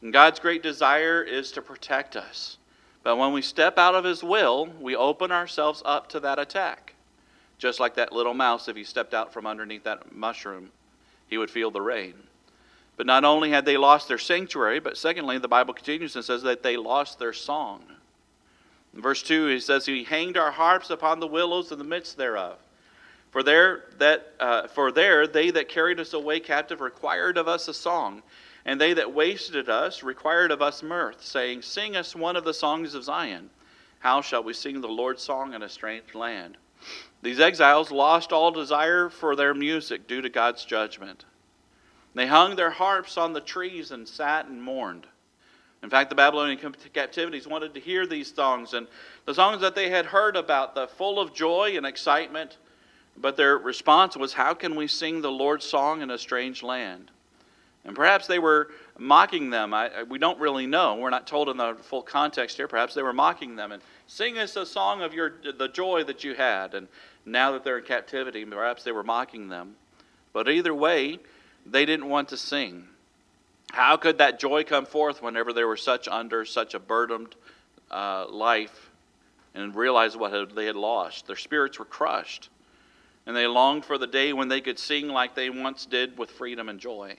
And 0.00 0.12
God's 0.12 0.40
great 0.40 0.62
desire 0.62 1.22
is 1.22 1.52
to 1.52 1.62
protect 1.62 2.16
us. 2.16 2.58
But 3.04 3.16
when 3.16 3.32
we 3.32 3.42
step 3.42 3.78
out 3.78 3.94
of 3.94 4.02
His 4.02 4.24
will, 4.24 4.66
we 4.80 4.96
open 4.96 5.30
ourselves 5.30 5.82
up 5.84 6.08
to 6.08 6.20
that 6.20 6.40
attack. 6.40 6.94
Just 7.58 7.78
like 7.78 7.94
that 7.94 8.12
little 8.12 8.34
mouse, 8.34 8.66
if 8.68 8.76
he 8.76 8.84
stepped 8.84 9.14
out 9.14 9.32
from 9.32 9.46
underneath 9.46 9.84
that 9.84 10.12
mushroom, 10.12 10.70
he 11.28 11.38
would 11.38 11.50
feel 11.50 11.70
the 11.70 11.80
rain. 11.80 12.14
But 12.96 13.06
not 13.06 13.24
only 13.24 13.50
had 13.50 13.64
they 13.64 13.76
lost 13.76 14.08
their 14.08 14.18
sanctuary, 14.18 14.80
but 14.80 14.96
secondly, 14.96 15.38
the 15.38 15.48
Bible 15.48 15.74
continues 15.74 16.16
and 16.16 16.24
says 16.24 16.42
that 16.42 16.62
they 16.62 16.76
lost 16.76 17.18
their 17.18 17.32
song. 17.32 17.84
In 18.94 19.02
verse 19.02 19.22
2, 19.22 19.46
he 19.46 19.60
says, 19.60 19.86
He 19.86 20.04
hanged 20.04 20.36
our 20.36 20.52
harps 20.52 20.90
upon 20.90 21.20
the 21.20 21.26
willows 21.26 21.72
in 21.72 21.78
the 21.78 21.84
midst 21.84 22.16
thereof. 22.16 22.58
For 23.34 23.42
there, 23.42 23.86
that, 23.98 24.32
uh, 24.38 24.68
for 24.68 24.92
there 24.92 25.26
they 25.26 25.50
that 25.50 25.68
carried 25.68 25.98
us 25.98 26.12
away 26.12 26.38
captive 26.38 26.80
required 26.80 27.36
of 27.36 27.48
us 27.48 27.66
a 27.66 27.74
song, 27.74 28.22
and 28.64 28.80
they 28.80 28.94
that 28.94 29.12
wasted 29.12 29.68
us 29.68 30.04
required 30.04 30.52
of 30.52 30.62
us 30.62 30.84
mirth, 30.84 31.20
saying, 31.20 31.62
Sing 31.62 31.96
us 31.96 32.14
one 32.14 32.36
of 32.36 32.44
the 32.44 32.54
songs 32.54 32.94
of 32.94 33.02
Zion. 33.02 33.50
How 33.98 34.20
shall 34.20 34.44
we 34.44 34.52
sing 34.52 34.80
the 34.80 34.86
Lord's 34.86 35.24
song 35.24 35.52
in 35.52 35.64
a 35.64 35.68
strange 35.68 36.14
land? 36.14 36.56
These 37.22 37.40
exiles 37.40 37.90
lost 37.90 38.32
all 38.32 38.52
desire 38.52 39.08
for 39.08 39.34
their 39.34 39.52
music 39.52 40.06
due 40.06 40.20
to 40.20 40.28
God's 40.28 40.64
judgment. 40.64 41.24
They 42.14 42.28
hung 42.28 42.54
their 42.54 42.70
harps 42.70 43.18
on 43.18 43.32
the 43.32 43.40
trees 43.40 43.90
and 43.90 44.06
sat 44.06 44.46
and 44.46 44.62
mourned. 44.62 45.08
In 45.82 45.90
fact, 45.90 46.08
the 46.08 46.14
Babylonian 46.14 46.72
captivities 46.92 47.48
wanted 47.48 47.74
to 47.74 47.80
hear 47.80 48.06
these 48.06 48.32
songs, 48.32 48.74
and 48.74 48.86
the 49.26 49.34
songs 49.34 49.60
that 49.60 49.74
they 49.74 49.90
had 49.90 50.06
heard 50.06 50.36
about, 50.36 50.76
the 50.76 50.86
full 50.86 51.18
of 51.18 51.34
joy 51.34 51.76
and 51.76 51.84
excitement, 51.84 52.58
but 53.16 53.36
their 53.36 53.56
response 53.58 54.16
was, 54.16 54.32
How 54.32 54.54
can 54.54 54.74
we 54.74 54.86
sing 54.86 55.20
the 55.20 55.30
Lord's 55.30 55.64
song 55.64 56.02
in 56.02 56.10
a 56.10 56.18
strange 56.18 56.62
land? 56.62 57.10
And 57.84 57.94
perhaps 57.94 58.26
they 58.26 58.38
were 58.38 58.70
mocking 58.98 59.50
them. 59.50 59.74
I, 59.74 60.04
we 60.04 60.18
don't 60.18 60.38
really 60.40 60.66
know. 60.66 60.94
We're 60.94 61.10
not 61.10 61.26
told 61.26 61.48
in 61.48 61.56
the 61.56 61.76
full 61.82 62.02
context 62.02 62.56
here. 62.56 62.66
Perhaps 62.66 62.94
they 62.94 63.02
were 63.02 63.12
mocking 63.12 63.56
them 63.56 63.72
and 63.72 63.82
sing 64.06 64.38
us 64.38 64.56
a 64.56 64.64
song 64.64 65.02
of 65.02 65.12
your 65.12 65.34
the 65.58 65.68
joy 65.68 66.04
that 66.04 66.24
you 66.24 66.34
had. 66.34 66.74
And 66.74 66.88
now 67.26 67.52
that 67.52 67.64
they're 67.64 67.78
in 67.78 67.84
captivity, 67.84 68.44
perhaps 68.44 68.84
they 68.84 68.92
were 68.92 69.02
mocking 69.02 69.48
them. 69.48 69.76
But 70.32 70.48
either 70.48 70.74
way, 70.74 71.18
they 71.66 71.84
didn't 71.84 72.08
want 72.08 72.28
to 72.30 72.36
sing. 72.36 72.88
How 73.70 73.96
could 73.96 74.18
that 74.18 74.38
joy 74.38 74.64
come 74.64 74.86
forth 74.86 75.22
whenever 75.22 75.52
they 75.52 75.64
were 75.64 75.76
such 75.76 76.08
under 76.08 76.44
such 76.44 76.74
a 76.74 76.78
burdened 76.78 77.34
uh, 77.90 78.26
life 78.28 78.90
and 79.54 79.74
realized 79.74 80.16
what 80.16 80.54
they 80.54 80.66
had 80.66 80.76
lost? 80.76 81.26
Their 81.26 81.36
spirits 81.36 81.78
were 81.78 81.84
crushed, 81.84 82.50
and 83.26 83.36
they 83.36 83.46
longed 83.46 83.84
for 83.84 83.98
the 83.98 84.06
day 84.06 84.32
when 84.32 84.48
they 84.48 84.60
could 84.60 84.78
sing 84.78 85.08
like 85.08 85.34
they 85.34 85.50
once 85.50 85.86
did 85.86 86.18
with 86.18 86.30
freedom 86.30 86.68
and 86.68 86.78
joy. 86.78 87.16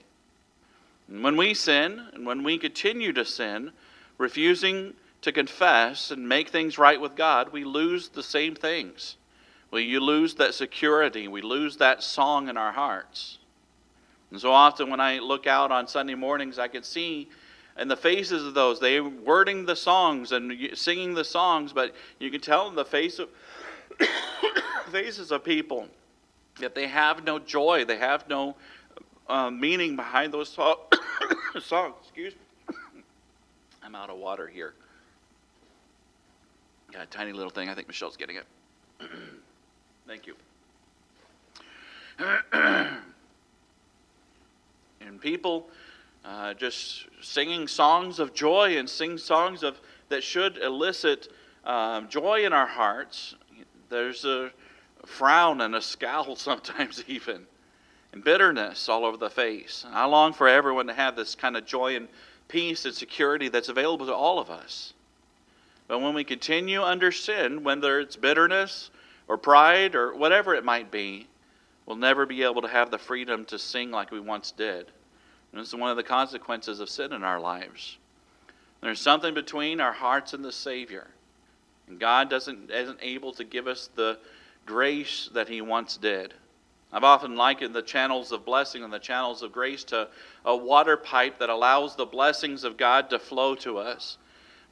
And 1.08 1.22
when 1.22 1.36
we 1.36 1.54
sin, 1.54 2.08
and 2.12 2.26
when 2.26 2.42
we 2.42 2.58
continue 2.58 3.12
to 3.12 3.24
sin, 3.24 3.72
refusing 4.18 4.94
to 5.22 5.32
confess 5.32 6.10
and 6.10 6.28
make 6.28 6.48
things 6.48 6.78
right 6.78 7.00
with 7.00 7.16
God, 7.16 7.52
we 7.52 7.64
lose 7.64 8.08
the 8.08 8.22
same 8.22 8.54
things. 8.54 9.16
We 9.70 9.82
you 9.82 10.00
lose 10.00 10.34
that 10.34 10.54
security. 10.54 11.28
We 11.28 11.42
lose 11.42 11.76
that 11.78 12.02
song 12.02 12.48
in 12.48 12.56
our 12.56 12.72
hearts. 12.72 13.38
And 14.30 14.40
so 14.40 14.52
often 14.52 14.90
when 14.90 15.00
I 15.00 15.18
look 15.18 15.46
out 15.46 15.70
on 15.70 15.88
Sunday 15.88 16.14
mornings, 16.14 16.58
I 16.58 16.68
can 16.68 16.82
see 16.82 17.28
in 17.78 17.88
the 17.88 17.96
faces 17.96 18.44
of 18.44 18.54
those. 18.54 18.80
They 18.80 19.00
wording 19.00 19.66
the 19.66 19.76
songs 19.76 20.32
and 20.32 20.52
singing 20.74 21.14
the 21.14 21.24
songs, 21.24 21.72
but 21.72 21.94
you 22.18 22.30
can 22.30 22.40
tell 22.40 22.68
in 22.68 22.74
the 22.74 22.84
face 22.84 23.18
of 23.18 23.28
faces 24.90 25.30
of 25.30 25.44
people 25.44 25.88
that 26.60 26.74
they 26.74 26.86
have 26.86 27.24
no 27.24 27.38
joy. 27.38 27.84
They 27.84 27.98
have 27.98 28.28
no 28.28 28.56
uh, 29.28 29.50
meaning 29.50 29.96
behind 29.96 30.32
those 30.32 30.48
so- 30.48 30.80
songs. 31.60 31.94
Excuse 32.02 32.34
me. 32.34 32.74
I'm 33.82 33.94
out 33.94 34.10
of 34.10 34.18
water 34.18 34.46
here. 34.46 34.74
Got 36.92 37.02
a 37.02 37.06
tiny 37.06 37.32
little 37.32 37.50
thing. 37.50 37.68
I 37.68 37.74
think 37.74 37.88
Michelle's 37.88 38.16
getting 38.16 38.36
it. 38.36 38.46
Thank 40.06 40.26
you. 40.26 40.34
and 45.00 45.20
people 45.20 45.66
uh, 46.24 46.54
just 46.54 47.06
singing 47.20 47.68
songs 47.68 48.18
of 48.18 48.32
joy 48.32 48.78
and 48.78 48.88
sing 48.88 49.18
songs 49.18 49.62
of 49.62 49.80
that 50.08 50.22
should 50.22 50.58
elicit 50.58 51.28
uh, 51.64 52.02
joy 52.02 52.44
in 52.46 52.52
our 52.52 52.66
hearts. 52.66 53.34
There's 53.88 54.24
a 54.24 54.50
frown 55.04 55.60
and 55.60 55.74
a 55.74 55.82
scowl 55.82 56.36
sometimes, 56.36 57.04
even, 57.06 57.46
and 58.12 58.24
bitterness 58.24 58.88
all 58.88 59.04
over 59.04 59.16
the 59.16 59.30
face. 59.30 59.84
And 59.86 59.94
I 59.94 60.04
long 60.04 60.32
for 60.32 60.48
everyone 60.48 60.86
to 60.88 60.94
have 60.94 61.16
this 61.16 61.34
kind 61.34 61.56
of 61.56 61.66
joy 61.66 61.96
and 61.96 62.08
peace 62.48 62.84
and 62.84 62.94
security 62.94 63.48
that's 63.48 63.68
available 63.68 64.06
to 64.06 64.14
all 64.14 64.38
of 64.38 64.50
us. 64.50 64.92
But 65.88 66.00
when 66.00 66.14
we 66.14 66.24
continue 66.24 66.82
under 66.82 67.12
sin, 67.12 67.62
whether 67.62 68.00
it's 68.00 68.16
bitterness 68.16 68.90
or 69.28 69.36
pride 69.36 69.94
or 69.94 70.14
whatever 70.14 70.54
it 70.54 70.64
might 70.64 70.90
be, 70.90 71.28
we'll 71.84 71.96
never 71.96 72.26
be 72.26 72.42
able 72.42 72.62
to 72.62 72.68
have 72.68 72.90
the 72.90 72.98
freedom 72.98 73.44
to 73.46 73.58
sing 73.58 73.90
like 73.90 74.10
we 74.10 74.20
once 74.20 74.50
did. 74.50 74.90
And 75.52 75.60
this 75.60 75.68
is 75.68 75.74
one 75.74 75.90
of 75.90 75.96
the 75.96 76.02
consequences 76.02 76.80
of 76.80 76.88
sin 76.88 77.12
in 77.12 77.22
our 77.22 77.40
lives. 77.40 77.98
There's 78.80 79.00
something 79.00 79.34
between 79.34 79.80
our 79.80 79.92
hearts 79.92 80.32
and 80.32 80.44
the 80.44 80.52
Savior. 80.52 81.08
God 81.98 82.28
doesn't, 82.28 82.70
isn't 82.70 82.98
able 83.00 83.32
to 83.32 83.44
give 83.44 83.66
us 83.66 83.88
the 83.94 84.18
grace 84.64 85.30
that 85.34 85.48
He 85.48 85.60
once 85.60 85.96
did. 85.96 86.34
I've 86.92 87.04
often 87.04 87.36
likened 87.36 87.74
the 87.74 87.82
channels 87.82 88.32
of 88.32 88.44
blessing 88.44 88.84
and 88.84 88.92
the 88.92 88.98
channels 88.98 89.42
of 89.42 89.52
grace 89.52 89.84
to 89.84 90.08
a 90.44 90.56
water 90.56 90.96
pipe 90.96 91.38
that 91.38 91.50
allows 91.50 91.96
the 91.96 92.06
blessings 92.06 92.64
of 92.64 92.76
God 92.76 93.10
to 93.10 93.18
flow 93.18 93.54
to 93.56 93.78
us. 93.78 94.18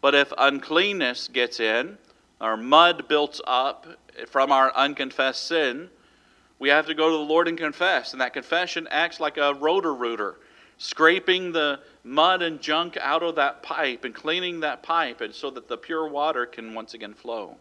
But 0.01 0.15
if 0.15 0.33
uncleanness 0.37 1.29
gets 1.29 1.61
in, 1.61 1.99
or 2.41 2.57
mud 2.57 3.09
builds 3.09 3.41
up 3.47 3.87
from 4.29 4.53
our 4.53 4.75
unconfessed 4.77 5.47
sin, 5.47 5.89
we 6.59 6.69
have 6.69 6.87
to 6.87 6.95
go 6.95 7.11
to 7.11 7.17
the 7.17 7.23
Lord 7.23 7.49
and 7.49 7.59
confess. 7.59 8.13
And 8.13 8.21
that 8.21 8.33
confession 8.33 8.87
acts 8.91 9.21
like 9.21 9.37
a 9.37 9.55
Roto-Rooter, 9.55 10.37
scraping 10.79 11.53
the 11.53 11.81
mud 12.03 12.43
and 12.43 12.61
junk 12.61 12.97
out 13.01 13.23
of 13.23 13.37
that 13.37 13.63
pipe 13.63 14.05
and 14.05 14.15
cleaning 14.15 14.61
that 14.61 14.83
pipe 14.83 15.21
and 15.21 15.35
so 15.35 15.51
that 15.51 15.69
the 15.69 15.77
pure 15.77 16.09
water 16.09 16.47
can 16.47 16.75
once 16.75 16.95
again 16.95 17.15
flow. 17.15 17.57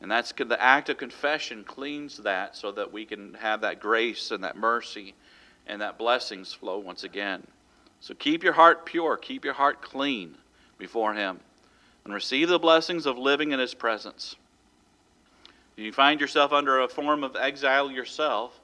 And 0.00 0.10
that's 0.10 0.32
the 0.32 0.62
act 0.62 0.88
of 0.88 0.98
confession 0.98 1.64
cleans 1.64 2.18
that 2.18 2.56
so 2.56 2.72
that 2.72 2.92
we 2.92 3.04
can 3.04 3.34
have 3.34 3.62
that 3.62 3.80
grace 3.80 4.30
and 4.30 4.44
that 4.44 4.56
mercy 4.56 5.14
and 5.66 5.80
that 5.80 5.98
blessings 5.98 6.52
flow 6.52 6.78
once 6.78 7.04
again. 7.04 7.46
So 8.00 8.14
keep 8.14 8.44
your 8.44 8.52
heart 8.52 8.84
pure, 8.84 9.16
keep 9.16 9.44
your 9.44 9.54
heart 9.54 9.80
clean 9.80 10.36
before 10.78 11.14
Him, 11.14 11.40
and 12.04 12.12
receive 12.12 12.48
the 12.48 12.58
blessings 12.58 13.06
of 13.06 13.18
living 13.18 13.52
in 13.52 13.58
His 13.58 13.74
presence. 13.74 14.36
If 15.76 15.84
you 15.84 15.92
find 15.92 16.20
yourself 16.20 16.52
under 16.52 16.80
a 16.80 16.88
form 16.88 17.24
of 17.24 17.36
exile 17.36 17.90
yourself, 17.90 18.60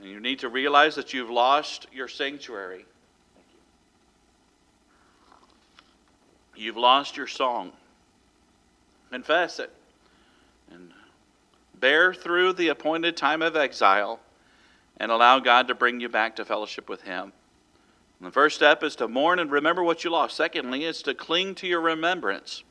and 0.00 0.08
you 0.08 0.20
need 0.20 0.38
to 0.40 0.48
realize 0.48 0.94
that 0.94 1.12
you've 1.12 1.30
lost 1.30 1.86
your 1.92 2.08
sanctuary, 2.08 2.84
you've 6.56 6.76
lost 6.76 7.16
your 7.16 7.26
song. 7.26 7.72
Confess 9.10 9.58
it 9.58 9.72
and 10.70 10.92
bear 11.80 12.12
through 12.12 12.52
the 12.52 12.68
appointed 12.68 13.16
time 13.16 13.40
of 13.40 13.56
exile 13.56 14.20
and 14.98 15.10
allow 15.10 15.38
God 15.38 15.68
to 15.68 15.74
bring 15.74 16.00
you 16.00 16.08
back 16.08 16.36
to 16.36 16.44
fellowship 16.44 16.88
with 16.88 17.02
Him. 17.02 17.32
And 18.20 18.28
the 18.28 18.32
first 18.32 18.56
step 18.56 18.82
is 18.82 18.96
to 18.96 19.08
mourn 19.08 19.38
and 19.38 19.50
remember 19.50 19.82
what 19.82 20.04
you 20.04 20.10
lost. 20.10 20.36
Secondly, 20.36 20.84
is 20.84 21.02
to 21.02 21.14
cling 21.14 21.54
to 21.56 21.66
your 21.66 21.80
remembrance. 21.80 22.64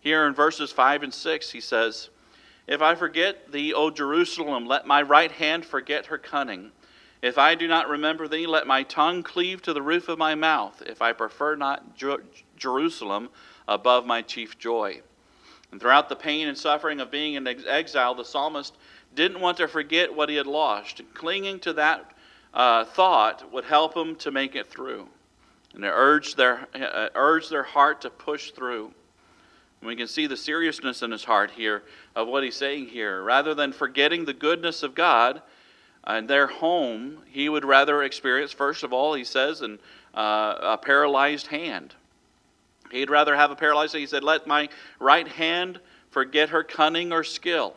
Here 0.00 0.26
in 0.26 0.34
verses 0.34 0.70
5 0.70 1.02
and 1.02 1.12
6, 1.12 1.50
he 1.50 1.60
says, 1.60 2.10
If 2.66 2.80
I 2.80 2.94
forget 2.94 3.52
thee, 3.52 3.74
O 3.74 3.90
Jerusalem, 3.90 4.66
let 4.66 4.86
my 4.86 5.02
right 5.02 5.30
hand 5.30 5.66
forget 5.66 6.06
her 6.06 6.18
cunning. 6.18 6.72
If 7.20 7.38
I 7.38 7.54
do 7.54 7.66
not 7.66 7.88
remember 7.88 8.28
thee, 8.28 8.46
let 8.46 8.66
my 8.66 8.82
tongue 8.82 9.22
cleave 9.22 9.62
to 9.62 9.72
the 9.72 9.82
roof 9.82 10.08
of 10.08 10.18
my 10.18 10.34
mouth, 10.34 10.82
if 10.86 11.00
I 11.00 11.12
prefer 11.12 11.56
not 11.56 11.96
Jer- 11.96 12.24
Jerusalem 12.56 13.30
above 13.66 14.06
my 14.06 14.22
chief 14.22 14.58
joy. 14.58 15.00
And 15.70 15.80
throughout 15.80 16.08
the 16.08 16.16
pain 16.16 16.48
and 16.48 16.56
suffering 16.56 17.00
of 17.00 17.10
being 17.10 17.34
in 17.34 17.46
exile, 17.46 18.14
the 18.14 18.24
psalmist 18.24 18.76
didn't 19.14 19.40
want 19.40 19.56
to 19.58 19.68
forget 19.68 20.14
what 20.14 20.28
he 20.28 20.36
had 20.36 20.46
lost. 20.46 21.00
Clinging 21.14 21.60
to 21.60 21.72
that 21.74 22.12
uh, 22.52 22.84
thought 22.84 23.50
would 23.52 23.64
help 23.64 23.96
him 23.96 24.16
to 24.16 24.30
make 24.30 24.54
it 24.54 24.70
through. 24.70 25.08
And 25.74 25.84
it 25.84 25.92
urged 25.92 26.36
their, 26.36 26.68
uh, 26.74 27.08
urged 27.14 27.50
their 27.50 27.62
heart 27.62 28.02
to 28.02 28.10
push 28.10 28.52
through. 28.52 28.92
And 29.84 29.88
we 29.90 29.96
can 29.96 30.08
see 30.08 30.26
the 30.26 30.34
seriousness 30.34 31.02
in 31.02 31.10
his 31.10 31.24
heart 31.24 31.50
here 31.50 31.82
of 32.16 32.26
what 32.26 32.42
he's 32.42 32.56
saying 32.56 32.86
here. 32.86 33.22
Rather 33.22 33.54
than 33.54 33.70
forgetting 33.70 34.24
the 34.24 34.32
goodness 34.32 34.82
of 34.82 34.94
God 34.94 35.42
and 36.04 36.26
their 36.26 36.46
home, 36.46 37.18
he 37.30 37.50
would 37.50 37.66
rather 37.66 38.02
experience, 38.02 38.50
first 38.50 38.82
of 38.82 38.94
all, 38.94 39.12
he 39.12 39.24
says, 39.24 39.60
an, 39.60 39.78
uh, 40.14 40.54
a 40.62 40.78
paralyzed 40.78 41.48
hand. 41.48 41.92
He'd 42.92 43.10
rather 43.10 43.36
have 43.36 43.50
a 43.50 43.56
paralyzed. 43.56 43.94
He 43.94 44.06
said, 44.06 44.24
Let 44.24 44.46
my 44.46 44.70
right 45.00 45.28
hand 45.28 45.78
forget 46.10 46.48
her 46.48 46.64
cunning 46.64 47.12
or 47.12 47.22
skill. 47.22 47.74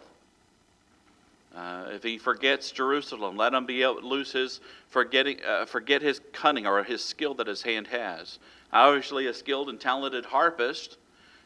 Uh, 1.53 1.87
if 1.91 2.03
he 2.03 2.17
forgets 2.17 2.71
Jerusalem, 2.71 3.35
let 3.35 3.53
him 3.53 3.65
be 3.65 3.83
able 3.83 3.99
to 3.99 4.07
lose 4.07 4.31
his 4.31 4.61
forgetting, 4.87 5.41
uh, 5.45 5.65
forget 5.65 6.01
his 6.01 6.21
cunning 6.31 6.65
or 6.65 6.85
his 6.85 7.03
skill 7.03 7.33
that 7.33 7.47
his 7.47 7.63
hand 7.63 7.87
has. 7.87 8.39
Obviously, 8.71 9.27
a 9.27 9.33
skilled 9.33 9.67
and 9.67 9.77
talented 9.77 10.23
harpist, 10.23 10.95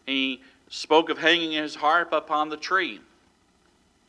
he 0.05 0.41
spoke 0.69 1.09
of 1.09 1.17
hanging 1.17 1.51
his 1.51 1.75
harp 1.75 2.11
upon 2.13 2.49
the 2.49 2.57
tree. 2.57 2.99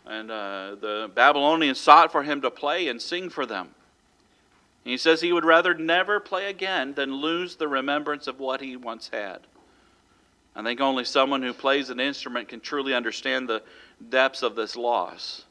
And 0.07 0.31
uh, 0.31 0.77
the 0.81 1.11
Babylonians 1.15 1.81
sought 1.81 2.11
for 2.11 2.23
him 2.23 2.41
to 2.43 2.51
play 2.51 2.89
and 2.89 3.01
sing 3.01 3.31
for 3.31 3.47
them. 3.47 3.75
He 4.85 4.97
says 4.97 5.21
he 5.21 5.33
would 5.33 5.45
rather 5.45 5.75
never 5.75 6.19
play 6.19 6.47
again 6.47 6.95
than 6.95 7.15
lose 7.15 7.57
the 7.57 7.69
remembrance 7.69 8.27
of 8.27 8.41
what 8.41 8.61
he 8.61 8.77
once 8.77 9.11
had. 9.13 9.41
I 10.55 10.63
think 10.63 10.81
only 10.81 11.05
someone 11.05 11.43
who 11.43 11.53
plays 11.53 11.89
an 11.89 12.01
instrument 12.01 12.49
can 12.49 12.61
truly 12.61 12.95
understand 12.95 13.49
the 13.49 13.63
depths 14.11 14.43
of 14.43 14.55
this 14.57 14.77
loss. 14.77 15.45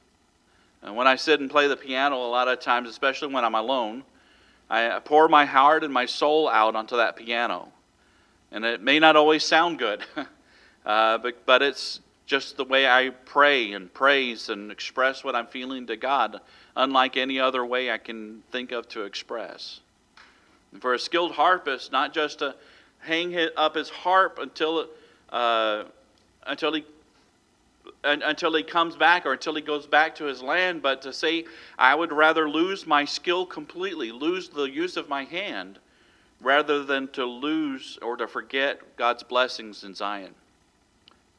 And 0.83 0.95
when 0.95 1.07
I 1.07 1.15
sit 1.15 1.39
and 1.39 1.50
play 1.50 1.67
the 1.67 1.77
piano, 1.77 2.17
a 2.17 2.27
lot 2.27 2.48
of 2.48 2.60
times, 2.60 2.89
especially 2.89 3.33
when 3.33 3.45
I'm 3.45 3.55
alone, 3.55 4.03
I 4.69 5.00
pour 5.00 5.27
my 5.27 5.45
heart 5.45 5.83
and 5.83 5.93
my 5.93 6.05
soul 6.05 6.50
out 6.50 6.75
onto 6.75 6.98
that 6.98 7.15
piano. 7.15 7.69
And 8.51 8.65
it 8.65 8.81
may 8.81 9.00
not 9.00 9.15
always 9.15 9.46
sound 9.46 9.79
good, 9.79 10.03
uh, 10.86 11.17
but, 11.17 11.46
but 11.46 11.62
it's 11.62 12.01
just 12.25 12.58
the 12.58 12.65
way 12.65 12.88
I 12.88 13.10
pray 13.25 13.74
and 13.74 13.93
praise 13.93 14.50
and 14.50 14.72
express 14.72 15.24
what 15.24 15.36
I'm 15.36 15.48
feeling 15.48 15.88
to 15.88 15.96
God, 15.96 16.39
unlike 16.75 17.17
any 17.17 17.39
other 17.39 17.65
way 17.65 17.91
I 17.91 17.98
can 17.98 18.43
think 18.51 18.72
of 18.72 18.88
to 18.89 19.03
express. 19.03 19.79
And 20.72 20.81
for 20.81 20.93
a 20.93 21.00
skilled 21.00 21.34
harpist, 21.34 21.91
not 21.91 22.13
just 22.13 22.39
to 22.39 22.55
hang 23.00 23.36
up 23.58 23.75
his 23.75 23.89
harp 23.89 24.39
until, 24.39 24.88
uh, 25.29 25.84
until 26.46 26.74
he 26.74 26.86
until 28.03 28.53
he 28.53 28.63
comes 28.63 28.96
back 28.96 29.25
or 29.25 29.34
until 29.34 29.55
he 29.55 29.62
goes 29.62 29.86
back 29.86 30.15
to 30.15 30.25
his 30.25 30.41
land, 30.41 30.81
but 30.81 31.01
to 31.01 31.13
say, 31.13 31.46
I 31.77 31.96
would 31.96 32.12
rather 32.12 32.50
lose 32.50 32.86
my 32.88 33.05
skill 33.05 33.46
completely, 33.46 34.12
lose 34.12 34.50
the 34.50 34.63
use 34.63 34.98
of 34.98 35.10
my 35.10 35.24
hand, 35.24 35.79
rather 36.41 36.83
than 36.83 37.07
to 37.10 37.25
lose 37.25 38.00
or 38.01 38.17
to 38.17 38.27
forget 38.27 38.98
God's 38.98 39.24
blessings 39.24 39.83
in 39.83 39.93
Zion. 39.93 40.33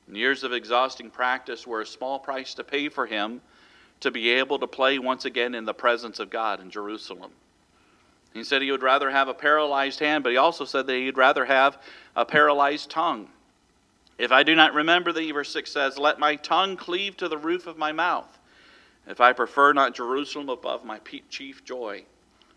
And 0.06 0.16
years 0.16 0.44
of 0.44 0.52
exhausting 0.52 1.10
practice 1.10 1.66
were 1.66 1.80
a 1.80 1.86
small 1.86 2.18
price 2.18 2.54
to 2.54 2.64
pay 2.64 2.88
for 2.88 3.06
him 3.06 3.40
to 4.00 4.10
be 4.10 4.30
able 4.30 4.58
to 4.58 4.66
play 4.66 4.98
once 4.98 5.24
again 5.24 5.54
in 5.54 5.64
the 5.64 5.74
presence 5.74 6.18
of 6.18 6.28
God 6.28 6.60
in 6.60 6.70
Jerusalem. 6.70 7.30
He 8.34 8.44
said 8.44 8.62
he 8.62 8.70
would 8.70 8.82
rather 8.82 9.10
have 9.10 9.28
a 9.28 9.34
paralyzed 9.34 10.00
hand, 10.00 10.24
but 10.24 10.30
he 10.30 10.38
also 10.38 10.64
said 10.64 10.86
that 10.86 10.96
he'd 10.96 11.16
rather 11.16 11.44
have 11.44 11.78
a 12.16 12.24
paralyzed 12.24 12.90
tongue. 12.90 13.28
If 14.18 14.32
I 14.32 14.42
do 14.42 14.54
not 14.54 14.74
remember 14.74 15.12
thee, 15.12 15.30
verse 15.32 15.52
6 15.52 15.70
says, 15.70 15.98
Let 15.98 16.18
my 16.18 16.36
tongue 16.36 16.76
cleave 16.76 17.16
to 17.18 17.28
the 17.28 17.38
roof 17.38 17.66
of 17.66 17.78
my 17.78 17.92
mouth, 17.92 18.38
if 19.06 19.20
I 19.20 19.32
prefer 19.32 19.72
not 19.72 19.94
Jerusalem 19.94 20.48
above 20.48 20.84
my 20.84 21.00
chief 21.28 21.64
joy. 21.64 22.04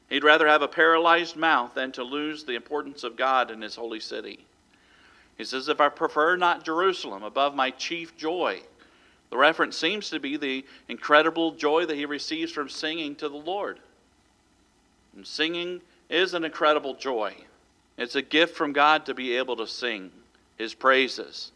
He'd 0.10 0.24
rather 0.24 0.48
have 0.48 0.62
a 0.62 0.68
paralyzed 0.68 1.36
mouth 1.36 1.74
than 1.74 1.92
to 1.94 2.04
lose 2.04 2.44
the 2.44 2.56
importance 2.56 3.04
of 3.04 3.16
God 3.16 3.50
in 3.50 3.62
his 3.62 3.76
holy 3.76 4.00
city. 4.00 4.46
He 5.38 5.44
says, 5.44 5.68
If 5.68 5.82
I 5.82 5.90
prefer 5.90 6.36
not 6.36 6.64
Jerusalem 6.64 7.24
above 7.24 7.56
my 7.56 7.72
chief 7.72 8.16
joy. 8.16 8.62
The 9.32 9.38
reference 9.38 9.76
seems 9.76 10.10
to 10.12 10.20
be 10.20 10.38
the 10.38 10.66
incredible 10.88 11.52
joy 11.52 11.86
that 11.88 11.98
he 11.98 12.06
receives 12.06 12.52
from 12.52 12.70
singing 12.70 13.16
to 13.16 13.28
the 13.28 13.36
Lord. 13.36 13.80
And 15.16 15.26
singing 15.26 15.82
is 16.10 16.34
an 16.34 16.44
incredible 16.44 16.94
joy. 16.94 17.36
It's 17.98 18.16
a 18.16 18.22
gift 18.22 18.56
from 18.56 18.74
God 18.74 19.06
to 19.06 19.14
be 19.14 19.38
able 19.38 19.56
to 19.58 19.68
sing 19.68 20.12
His 20.58 20.74
praises. 20.74 21.52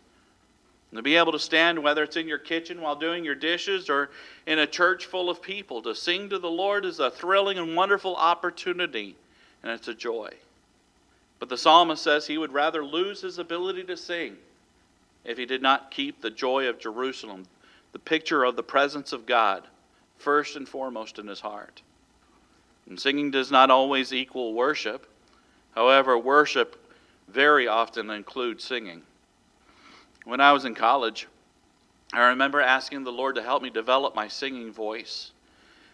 To 0.93 1.03
be 1.03 1.17
able 1.17 1.31
to 1.31 1.39
stand, 1.39 1.83
whether 1.83 2.03
it's 2.03 2.17
in 2.17 2.27
your 2.27 2.39
kitchen 2.39 2.81
while 2.81 2.95
doing 2.95 3.23
your 3.23 3.35
dishes 3.35 3.89
or 3.89 4.09
in 4.47 4.59
a 4.59 4.65
church 4.65 5.05
full 5.05 5.29
of 5.29 5.41
people, 5.41 5.83
to 5.83 5.93
sing 5.93 6.29
to 6.29 6.39
the 6.39 6.49
Lord 6.49 6.83
is 6.83 6.99
a 6.99 7.11
thrilling 7.11 7.59
and 7.59 7.75
wonderful 7.75 8.15
opportunity, 8.15 9.15
and 9.61 9.71
it's 9.71 9.87
a 9.87 9.93
joy. 9.93 10.31
But 11.37 11.49
the 11.49 11.57
psalmist 11.57 12.03
says 12.03 12.25
he 12.25 12.39
would 12.39 12.51
rather 12.51 12.83
lose 12.83 13.21
his 13.21 13.37
ability 13.37 13.83
to 13.83 13.95
sing 13.95 14.37
if 15.23 15.37
he 15.37 15.45
did 15.45 15.61
not 15.61 15.91
keep 15.91 16.21
the 16.21 16.31
joy 16.31 16.67
of 16.67 16.79
Jerusalem, 16.79 17.45
the 17.91 17.99
picture 17.99 18.43
of 18.43 18.55
the 18.55 18.63
presence 18.63 19.13
of 19.13 19.25
God, 19.25 19.67
first 20.17 20.55
and 20.55 20.67
foremost 20.67 21.19
in 21.19 21.27
his 21.27 21.39
heart. 21.39 21.81
And 22.87 22.99
singing 22.99 23.29
does 23.29 23.51
not 23.51 23.69
always 23.69 24.11
equal 24.11 24.53
worship. 24.53 25.07
However, 25.75 26.17
worship 26.17 26.83
very 27.27 27.67
often 27.67 28.09
includes 28.09 28.63
singing. 28.63 29.03
When 30.29 30.41
I 30.41 30.51
was 30.51 30.63
in 30.63 30.75
college, 30.75 31.27
I 32.13 32.27
remember 32.27 32.61
asking 32.61 33.03
the 33.03 33.11
Lord 33.11 33.33
to 33.33 33.41
help 33.41 33.63
me 33.63 33.71
develop 33.71 34.13
my 34.13 34.27
singing 34.27 34.71
voice. 34.71 35.31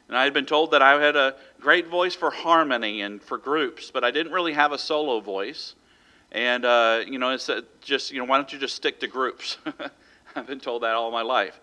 And 0.09 0.17
I 0.17 0.25
had 0.25 0.33
been 0.33 0.45
told 0.45 0.71
that 0.71 0.81
I 0.81 1.01
had 1.01 1.15
a 1.15 1.37
great 1.61 1.87
voice 1.87 2.15
for 2.15 2.31
harmony 2.31 3.01
and 3.01 3.23
for 3.23 3.37
groups, 3.37 3.91
but 3.91 4.03
I 4.03 4.11
didn't 4.11 4.33
really 4.33 4.51
have 4.51 4.73
a 4.73 4.77
solo 4.77 5.21
voice. 5.21 5.75
And, 6.33 6.65
uh, 6.65 7.03
you 7.07 7.17
know, 7.17 7.29
it's 7.29 7.49
just, 7.79 8.11
you 8.11 8.19
know, 8.19 8.25
why 8.25 8.35
don't 8.35 8.51
you 8.51 8.59
just 8.59 8.75
stick 8.75 8.99
to 8.99 9.07
groups? 9.07 9.57
I've 10.35 10.47
been 10.47 10.59
told 10.59 10.83
that 10.83 10.95
all 10.95 11.11
my 11.11 11.21
life. 11.21 11.57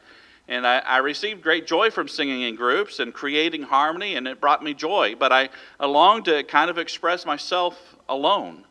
And 0.48 0.66
I, 0.66 0.78
I, 0.78 0.98
received 0.98 1.42
great 1.42 1.66
joy 1.66 1.90
from 1.90 2.08
singing 2.08 2.40
in 2.40 2.56
groups 2.56 3.00
and 3.00 3.12
creating 3.12 3.64
harmony, 3.64 4.16
and 4.16 4.26
it 4.26 4.40
brought 4.40 4.64
me 4.64 4.72
joy. 4.72 5.14
But 5.14 5.30
I, 5.30 5.50
I 5.78 5.84
longed 5.84 6.24
to 6.24 6.42
kind 6.42 6.70
of 6.70 6.78
express 6.78 7.26
myself 7.26 7.96
alone. 8.08 8.64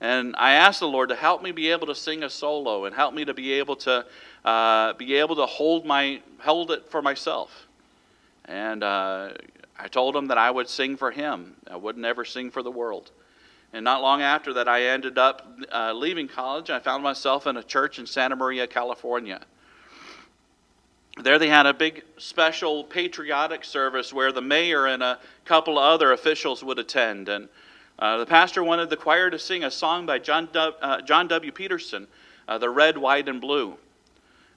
And 0.00 0.34
I 0.36 0.54
asked 0.54 0.80
the 0.80 0.88
Lord 0.88 1.08
to 1.10 1.14
help 1.14 1.42
me 1.42 1.52
be 1.52 1.70
able 1.70 1.86
to 1.86 1.94
sing 1.94 2.22
a 2.24 2.30
solo 2.30 2.84
and 2.84 2.94
help 2.94 3.14
me 3.14 3.24
to 3.24 3.34
be 3.34 3.52
able 3.54 3.76
to 3.76 4.04
uh, 4.44 4.92
be 4.94 5.14
able 5.14 5.36
to 5.36 5.46
hold 5.46 5.86
my 5.86 6.20
hold 6.40 6.70
it 6.70 6.88
for 6.90 7.00
myself. 7.00 7.66
And 8.44 8.82
uh, 8.82 9.30
I 9.78 9.88
told 9.88 10.14
him 10.14 10.26
that 10.26 10.38
I 10.38 10.50
would 10.50 10.68
sing 10.68 10.96
for 10.96 11.10
him. 11.10 11.54
I 11.70 11.76
would 11.76 11.96
never 11.96 12.24
sing 12.24 12.50
for 12.50 12.62
the 12.62 12.70
world. 12.70 13.10
And 13.72 13.82
not 13.82 14.02
long 14.02 14.22
after 14.22 14.52
that, 14.54 14.68
I 14.68 14.82
ended 14.82 15.18
up 15.18 15.48
uh, 15.72 15.92
leaving 15.92 16.28
college. 16.28 16.70
I 16.70 16.78
found 16.78 17.02
myself 17.02 17.46
in 17.46 17.56
a 17.56 17.62
church 17.62 17.98
in 17.98 18.06
Santa 18.06 18.36
Maria, 18.36 18.66
California. 18.68 19.40
There, 21.22 21.38
they 21.38 21.48
had 21.48 21.66
a 21.66 21.74
big 21.74 22.04
special 22.16 22.84
patriotic 22.84 23.64
service 23.64 24.12
where 24.12 24.32
the 24.32 24.42
mayor 24.42 24.86
and 24.86 25.02
a 25.02 25.18
couple 25.44 25.78
of 25.78 25.84
other 25.84 26.12
officials 26.12 26.62
would 26.62 26.78
attend. 26.78 27.28
And 27.28 27.48
uh, 27.98 28.16
the 28.18 28.26
pastor 28.26 28.64
wanted 28.64 28.90
the 28.90 28.96
choir 28.96 29.30
to 29.30 29.38
sing 29.38 29.64
a 29.64 29.70
song 29.70 30.06
by 30.06 30.18
John, 30.18 30.48
w, 30.52 30.76
uh, 30.82 31.00
John 31.02 31.28
W. 31.28 31.52
Peterson, 31.52 32.08
uh, 32.48 32.58
The 32.58 32.70
Red, 32.70 32.98
White, 32.98 33.28
and 33.28 33.40
Blue. 33.40 33.76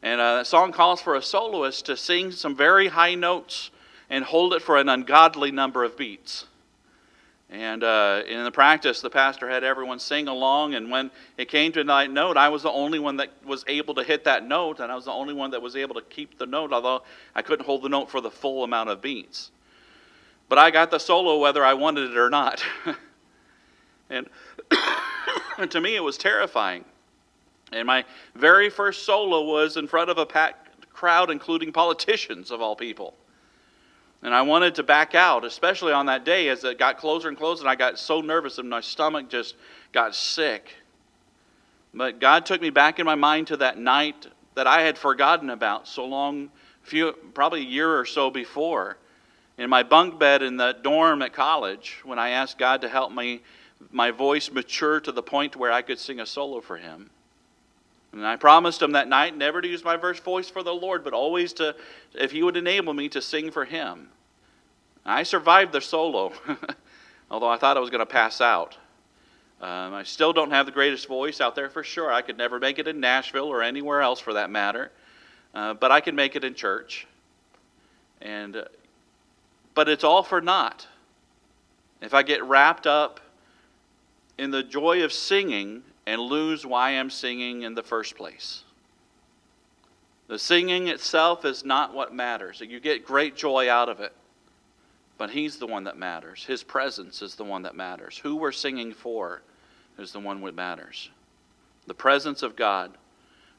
And 0.01 0.19
uh, 0.19 0.37
that 0.37 0.47
song 0.47 0.71
calls 0.71 1.01
for 1.01 1.15
a 1.15 1.21
soloist 1.21 1.85
to 1.87 1.97
sing 1.97 2.31
some 2.31 2.55
very 2.55 2.87
high 2.87 3.15
notes 3.15 3.71
and 4.09 4.23
hold 4.23 4.53
it 4.53 4.61
for 4.61 4.77
an 4.77 4.89
ungodly 4.89 5.51
number 5.51 5.83
of 5.83 5.97
beats. 5.97 6.45
And 7.49 7.83
uh, 7.83 8.23
in 8.27 8.43
the 8.43 8.51
practice, 8.51 8.99
the 8.99 9.09
pastor 9.09 9.49
had 9.49 9.63
everyone 9.63 9.99
sing 9.99 10.27
along, 10.27 10.75
and 10.75 10.91
when 10.91 11.11
it 11.37 11.47
came 11.47 11.71
to 11.73 11.83
that 11.83 12.11
note, 12.11 12.35
I 12.35 12.49
was 12.49 12.63
the 12.63 12.71
only 12.71 12.99
one 12.99 13.17
that 13.17 13.29
was 13.45 13.63
able 13.67 13.95
to 13.95 14.03
hit 14.03 14.25
that 14.25 14.45
note, 14.45 14.81
and 14.81 14.91
I 14.91 14.95
was 14.95 15.05
the 15.05 15.11
only 15.11 15.33
one 15.33 15.51
that 15.51 15.61
was 15.61 15.77
able 15.77 15.95
to 15.95 16.01
keep 16.01 16.37
the 16.37 16.45
note, 16.45 16.73
although 16.73 17.03
I 17.33 17.41
couldn't 17.41 17.65
hold 17.65 17.83
the 17.83 17.89
note 17.89 18.09
for 18.09 18.19
the 18.19 18.31
full 18.31 18.65
amount 18.65 18.89
of 18.89 19.01
beats. 19.01 19.51
But 20.49 20.57
I 20.57 20.71
got 20.71 20.91
the 20.91 20.99
solo 20.99 21.39
whether 21.39 21.63
I 21.63 21.73
wanted 21.73 22.11
it 22.11 22.17
or 22.17 22.29
not. 22.29 22.63
and 24.09 24.27
to 25.69 25.81
me, 25.81 25.95
it 25.95 26.03
was 26.03 26.17
terrifying. 26.17 26.85
And 27.71 27.85
my 27.85 28.05
very 28.35 28.69
first 28.69 29.05
solo 29.05 29.43
was 29.43 29.77
in 29.77 29.87
front 29.87 30.09
of 30.09 30.17
a 30.17 30.25
packed 30.25 30.91
crowd, 30.93 31.29
including 31.29 31.71
politicians 31.71 32.51
of 32.51 32.61
all 32.61 32.75
people. 32.75 33.13
And 34.23 34.33
I 34.33 34.41
wanted 34.41 34.75
to 34.75 34.83
back 34.83 35.13
out, 35.13 35.45
especially 35.45 35.93
on 35.93 36.07
that 36.07 36.25
day 36.25 36.49
as 36.49 36.63
it 36.63 36.79
got 36.79 36.97
closer 36.97 37.27
and 37.27 37.37
closer, 37.37 37.61
and 37.61 37.69
I 37.69 37.75
got 37.75 37.99
so 37.99 38.21
nervous 38.21 38.57
and 38.57 38.69
my 38.69 38.81
stomach 38.81 39.29
just 39.29 39.55
got 39.91 40.15
sick. 40.15 40.73
But 41.93 42.19
God 42.19 42.45
took 42.45 42.61
me 42.61 42.69
back 42.69 42.99
in 42.99 43.05
my 43.05 43.15
mind 43.15 43.47
to 43.47 43.57
that 43.57 43.77
night 43.77 44.27
that 44.55 44.65
I 44.67 44.81
had 44.81 44.97
forgotten 44.97 45.51
about 45.51 45.87
so 45.87 46.05
long, 46.05 46.49
few, 46.81 47.13
probably 47.33 47.61
a 47.61 47.65
year 47.65 47.97
or 47.97 48.05
so 48.05 48.31
before, 48.31 48.97
in 49.57 49.69
my 49.69 49.83
bunk 49.83 50.19
bed 50.19 50.41
in 50.41 50.57
the 50.57 50.75
dorm 50.81 51.21
at 51.21 51.33
college, 51.33 52.01
when 52.03 52.19
I 52.19 52.29
asked 52.29 52.57
God 52.57 52.81
to 52.81 52.89
help 52.89 53.11
me, 53.11 53.41
my 53.91 54.11
voice 54.11 54.51
mature 54.51 54.99
to 54.99 55.11
the 55.11 55.23
point 55.23 55.55
where 55.55 55.71
I 55.71 55.81
could 55.81 55.99
sing 55.99 56.19
a 56.19 56.25
solo 56.25 56.61
for 56.61 56.77
Him. 56.77 57.09
And 58.13 58.25
I 58.25 58.35
promised 58.35 58.81
him 58.81 58.93
that 58.93 59.07
night 59.07 59.37
never 59.37 59.61
to 59.61 59.67
use 59.67 59.83
my 59.83 59.97
verse 59.97 60.19
voice 60.19 60.49
for 60.49 60.63
the 60.63 60.73
Lord, 60.73 61.03
but 61.03 61.13
always 61.13 61.53
to, 61.53 61.75
if 62.15 62.31
he 62.31 62.41
would 62.41 62.57
enable 62.57 62.93
me, 62.93 63.09
to 63.09 63.21
sing 63.21 63.51
for 63.51 63.65
him. 63.65 64.09
I 65.05 65.23
survived 65.23 65.71
the 65.71 65.81
solo, 65.81 66.33
although 67.31 67.49
I 67.49 67.57
thought 67.57 67.77
I 67.77 67.79
was 67.79 67.89
going 67.89 67.99
to 67.99 68.05
pass 68.05 68.41
out. 68.41 68.77
Um, 69.61 69.93
I 69.93 70.03
still 70.03 70.33
don't 70.33 70.51
have 70.51 70.65
the 70.65 70.71
greatest 70.71 71.07
voice 71.07 71.41
out 71.41 71.55
there 71.55 71.69
for 71.69 71.83
sure. 71.83 72.11
I 72.11 72.21
could 72.21 72.37
never 72.37 72.59
make 72.59 72.79
it 72.79 72.87
in 72.87 72.99
Nashville 72.99 73.47
or 73.47 73.63
anywhere 73.63 74.01
else 74.01 74.19
for 74.19 74.33
that 74.33 74.49
matter, 74.49 74.91
uh, 75.53 75.73
but 75.73 75.91
I 75.91 76.01
can 76.01 76.15
make 76.15 76.35
it 76.35 76.43
in 76.43 76.53
church. 76.53 77.07
And, 78.21 78.55
uh, 78.55 78.65
but 79.73 79.89
it's 79.89 80.03
all 80.03 80.23
for 80.23 80.41
naught. 80.41 80.87
If 82.01 82.13
I 82.13 82.23
get 82.23 82.43
wrapped 82.43 82.87
up 82.87 83.19
in 84.37 84.51
the 84.51 84.63
joy 84.63 85.03
of 85.03 85.11
singing 85.11 85.83
and 86.05 86.21
lose 86.21 86.65
why 86.65 86.91
I'm 86.91 87.09
singing 87.09 87.63
in 87.63 87.75
the 87.75 87.83
first 87.83 88.15
place. 88.15 88.63
The 90.27 90.39
singing 90.39 90.87
itself 90.87 91.45
is 91.45 91.63
not 91.63 91.93
what 91.93 92.13
matters. 92.13 92.61
You 92.61 92.79
get 92.79 93.05
great 93.05 93.35
joy 93.35 93.69
out 93.69 93.89
of 93.89 93.99
it. 93.99 94.13
But 95.17 95.31
He's 95.31 95.57
the 95.57 95.67
one 95.67 95.85
that 95.85 95.97
matters. 95.97 96.45
His 96.45 96.63
presence 96.63 97.21
is 97.21 97.35
the 97.35 97.43
one 97.43 97.63
that 97.63 97.75
matters. 97.75 98.17
Who 98.19 98.35
we're 98.35 98.51
singing 98.51 98.93
for 98.93 99.41
is 99.97 100.11
the 100.11 100.19
one 100.19 100.41
that 100.41 100.55
matters. 100.55 101.09
The 101.87 101.93
presence 101.93 102.43
of 102.43 102.55
God. 102.55 102.97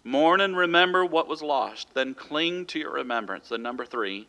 Mourn 0.05 0.41
and 0.41 0.57
remember 0.57 1.05
what 1.05 1.29
was 1.29 1.43
lost, 1.43 1.89
then 1.95 2.15
cling 2.15 2.67
to 2.67 2.79
your 2.79 2.93
remembrance. 2.93 3.49
Then, 3.49 3.63
number 3.63 3.85
three, 3.85 4.29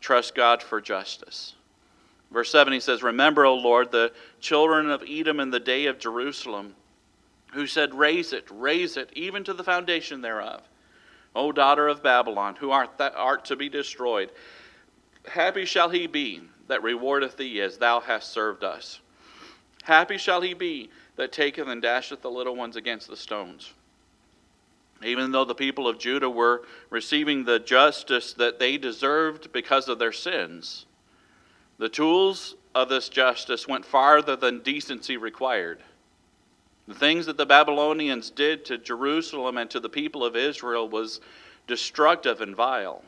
trust 0.00 0.34
God 0.34 0.62
for 0.62 0.80
justice. 0.80 1.54
Verse 2.30 2.50
7, 2.50 2.72
he 2.72 2.80
says, 2.80 3.02
Remember, 3.02 3.44
O 3.46 3.54
Lord, 3.54 3.92
the 3.92 4.12
children 4.40 4.90
of 4.90 5.04
Edom 5.08 5.40
in 5.40 5.50
the 5.50 5.60
day 5.60 5.86
of 5.86 5.98
Jerusalem 5.98 6.74
who 7.52 7.66
said, 7.66 7.94
Raise 7.94 8.32
it, 8.32 8.44
raise 8.50 8.96
it, 8.96 9.10
even 9.14 9.44
to 9.44 9.54
the 9.54 9.64
foundation 9.64 10.20
thereof. 10.20 10.62
O 11.34 11.52
daughter 11.52 11.88
of 11.88 12.02
Babylon, 12.02 12.56
who 12.56 12.70
art, 12.70 12.98
that 12.98 13.14
art 13.16 13.44
to 13.46 13.56
be 13.56 13.68
destroyed, 13.68 14.30
happy 15.26 15.64
shall 15.64 15.90
he 15.90 16.06
be 16.06 16.42
that 16.68 16.82
rewardeth 16.82 17.36
thee 17.36 17.60
as 17.60 17.78
thou 17.78 18.00
hast 18.00 18.32
served 18.32 18.64
us. 18.64 19.00
Happy 19.84 20.18
shall 20.18 20.40
he 20.40 20.54
be 20.54 20.90
that 21.16 21.32
taketh 21.32 21.68
and 21.68 21.80
dasheth 21.80 22.22
the 22.22 22.30
little 22.30 22.56
ones 22.56 22.76
against 22.76 23.08
the 23.08 23.16
stones. 23.16 23.72
Even 25.04 25.30
though 25.30 25.44
the 25.44 25.54
people 25.54 25.86
of 25.86 25.98
Judah 25.98 26.30
were 26.30 26.62
receiving 26.90 27.44
the 27.44 27.58
justice 27.58 28.32
that 28.34 28.58
they 28.58 28.78
deserved 28.78 29.52
because 29.52 29.88
of 29.88 29.98
their 29.98 30.12
sins, 30.12 30.86
the 31.78 31.88
tools 31.88 32.54
of 32.74 32.88
this 32.88 33.08
justice 33.08 33.66
went 33.66 33.84
farther 33.84 34.36
than 34.36 34.60
decency 34.60 35.16
required. 35.16 35.82
The 36.88 36.94
things 36.94 37.26
that 37.26 37.36
the 37.36 37.46
Babylonians 37.46 38.30
did 38.30 38.64
to 38.66 38.78
Jerusalem 38.78 39.56
and 39.56 39.68
to 39.70 39.80
the 39.80 39.88
people 39.88 40.24
of 40.24 40.36
Israel 40.36 40.88
was 40.88 41.20
destructive 41.66 42.40
and 42.40 42.54
vile. 42.54 43.02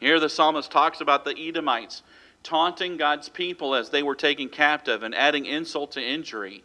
Here 0.00 0.20
the 0.20 0.28
psalmist 0.28 0.70
talks 0.70 1.00
about 1.00 1.24
the 1.24 1.36
Edomites 1.36 2.02
taunting 2.42 2.96
God's 2.96 3.28
people 3.28 3.74
as 3.74 3.90
they 3.90 4.02
were 4.02 4.14
taken 4.14 4.48
captive 4.48 5.02
and 5.02 5.14
adding 5.14 5.46
insult 5.46 5.92
to 5.92 6.02
injury. 6.02 6.62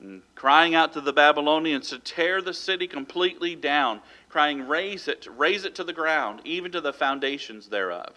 And 0.00 0.22
crying 0.36 0.74
out 0.74 0.92
to 0.92 1.00
the 1.00 1.12
Babylonians 1.12 1.90
to 1.90 1.98
tear 1.98 2.40
the 2.40 2.54
city 2.54 2.86
completely 2.86 3.56
down, 3.56 4.00
crying, 4.28 4.68
Raise 4.68 5.08
it, 5.08 5.26
raise 5.36 5.64
it 5.64 5.74
to 5.74 5.84
the 5.84 5.92
ground, 5.92 6.40
even 6.44 6.70
to 6.72 6.80
the 6.80 6.92
foundations 6.92 7.68
thereof. 7.68 8.14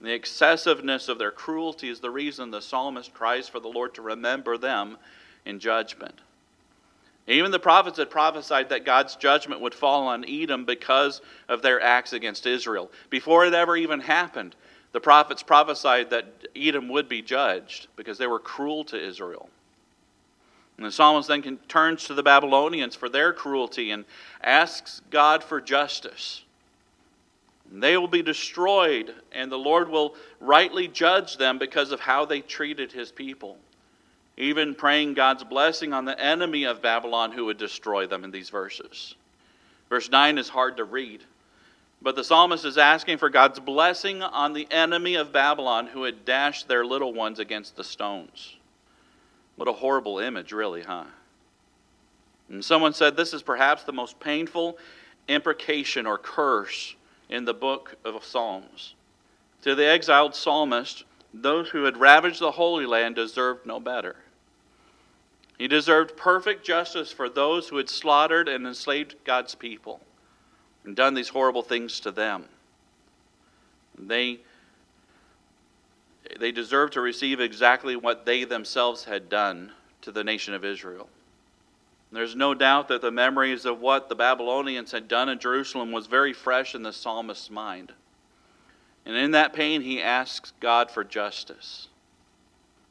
The 0.00 0.12
excessiveness 0.12 1.08
of 1.08 1.18
their 1.18 1.30
cruelty 1.30 1.88
is 1.88 2.00
the 2.00 2.10
reason 2.10 2.50
the 2.50 2.60
psalmist 2.60 3.14
cries 3.14 3.48
for 3.48 3.60
the 3.60 3.68
Lord 3.68 3.94
to 3.94 4.02
remember 4.02 4.58
them 4.58 4.98
in 5.44 5.58
judgment. 5.58 6.20
Even 7.26 7.50
the 7.50 7.58
prophets 7.58 7.98
had 7.98 8.10
prophesied 8.10 8.68
that 8.68 8.84
God's 8.84 9.16
judgment 9.16 9.60
would 9.60 9.74
fall 9.74 10.06
on 10.06 10.24
Edom 10.28 10.64
because 10.64 11.22
of 11.48 11.60
their 11.60 11.80
acts 11.80 12.12
against 12.12 12.46
Israel. 12.46 12.90
Before 13.10 13.44
it 13.44 13.54
ever 13.54 13.76
even 13.76 14.00
happened, 14.00 14.54
the 14.92 15.00
prophets 15.00 15.42
prophesied 15.42 16.10
that 16.10 16.26
Edom 16.54 16.88
would 16.88 17.08
be 17.08 17.22
judged 17.22 17.88
because 17.96 18.18
they 18.18 18.28
were 18.28 18.38
cruel 18.38 18.84
to 18.84 19.02
Israel. 19.02 19.48
And 20.76 20.86
the 20.86 20.92
psalmist 20.92 21.28
then 21.28 21.58
turns 21.68 22.04
to 22.04 22.14
the 22.14 22.22
Babylonians 22.22 22.94
for 22.94 23.08
their 23.08 23.32
cruelty 23.32 23.90
and 23.90 24.04
asks 24.42 25.00
God 25.10 25.42
for 25.42 25.60
justice. 25.60 26.42
They 27.72 27.96
will 27.96 28.08
be 28.08 28.22
destroyed, 28.22 29.14
and 29.32 29.50
the 29.50 29.58
Lord 29.58 29.88
will 29.88 30.14
rightly 30.40 30.88
judge 30.88 31.36
them 31.36 31.58
because 31.58 31.92
of 31.92 32.00
how 32.00 32.24
they 32.24 32.40
treated 32.40 32.92
his 32.92 33.12
people. 33.12 33.58
even 34.36 34.74
praying 34.74 35.14
God's 35.14 35.44
blessing 35.44 35.92
on 35.92 36.04
the 36.04 36.18
enemy 36.20 36.64
of 36.64 36.82
Babylon 36.82 37.32
who 37.32 37.46
would 37.46 37.58
destroy 37.58 38.06
them 38.06 38.22
in 38.24 38.30
these 38.30 38.50
verses. 38.50 39.14
Verse 39.88 40.10
9 40.10 40.38
is 40.38 40.48
hard 40.48 40.76
to 40.76 40.84
read, 40.84 41.22
but 42.02 42.16
the 42.16 42.24
psalmist 42.24 42.64
is 42.64 42.76
asking 42.76 43.18
for 43.18 43.30
God's 43.30 43.60
blessing 43.60 44.22
on 44.22 44.52
the 44.52 44.68
enemy 44.70 45.14
of 45.14 45.32
Babylon 45.32 45.86
who 45.86 46.02
had 46.02 46.24
dashed 46.24 46.68
their 46.68 46.84
little 46.84 47.14
ones 47.14 47.38
against 47.38 47.76
the 47.76 47.84
stones. 47.84 48.56
What 49.56 49.68
a 49.68 49.72
horrible 49.72 50.18
image, 50.18 50.52
really, 50.52 50.82
huh? 50.82 51.04
And 52.50 52.64
someone 52.64 52.92
said 52.92 53.16
this 53.16 53.32
is 53.32 53.42
perhaps 53.42 53.84
the 53.84 53.92
most 53.92 54.20
painful 54.20 54.76
imprecation 55.28 56.06
or 56.06 56.18
curse 56.18 56.94
in 57.28 57.44
the 57.44 57.54
book 57.54 57.96
of 58.04 58.24
Psalms. 58.24 58.94
To 59.62 59.74
the 59.74 59.86
exiled 59.86 60.34
psalmist, 60.34 61.04
those 61.34 61.70
who 61.70 61.84
had 61.84 61.96
ravaged 61.96 62.40
the 62.40 62.52
Holy 62.52 62.86
Land 62.86 63.16
deserved 63.16 63.66
no 63.66 63.80
better. 63.80 64.16
He 65.58 65.68
deserved 65.68 66.16
perfect 66.16 66.64
justice 66.64 67.10
for 67.10 67.28
those 67.28 67.68
who 67.68 67.76
had 67.78 67.88
slaughtered 67.88 68.48
and 68.48 68.66
enslaved 68.66 69.16
God's 69.24 69.54
people 69.54 70.00
and 70.84 70.94
done 70.94 71.14
these 71.14 71.30
horrible 71.30 71.62
things 71.62 71.98
to 72.00 72.10
them. 72.10 72.44
They, 73.98 74.40
they 76.38 76.52
deserved 76.52 76.92
to 76.92 77.00
receive 77.00 77.40
exactly 77.40 77.96
what 77.96 78.26
they 78.26 78.44
themselves 78.44 79.04
had 79.04 79.28
done 79.28 79.72
to 80.02 80.12
the 80.12 80.22
nation 80.22 80.54
of 80.54 80.64
Israel. 80.64 81.08
There's 82.16 82.34
no 82.34 82.54
doubt 82.54 82.88
that 82.88 83.02
the 83.02 83.10
memories 83.10 83.66
of 83.66 83.80
what 83.80 84.08
the 84.08 84.14
Babylonians 84.14 84.90
had 84.90 85.06
done 85.06 85.28
in 85.28 85.38
Jerusalem 85.38 85.92
was 85.92 86.06
very 86.06 86.32
fresh 86.32 86.74
in 86.74 86.82
the 86.82 86.92
psalmist's 86.92 87.50
mind. 87.50 87.92
And 89.04 89.14
in 89.14 89.32
that 89.32 89.52
pain, 89.52 89.82
he 89.82 90.00
asks 90.00 90.54
God 90.58 90.90
for 90.90 91.04
justice. 91.04 91.88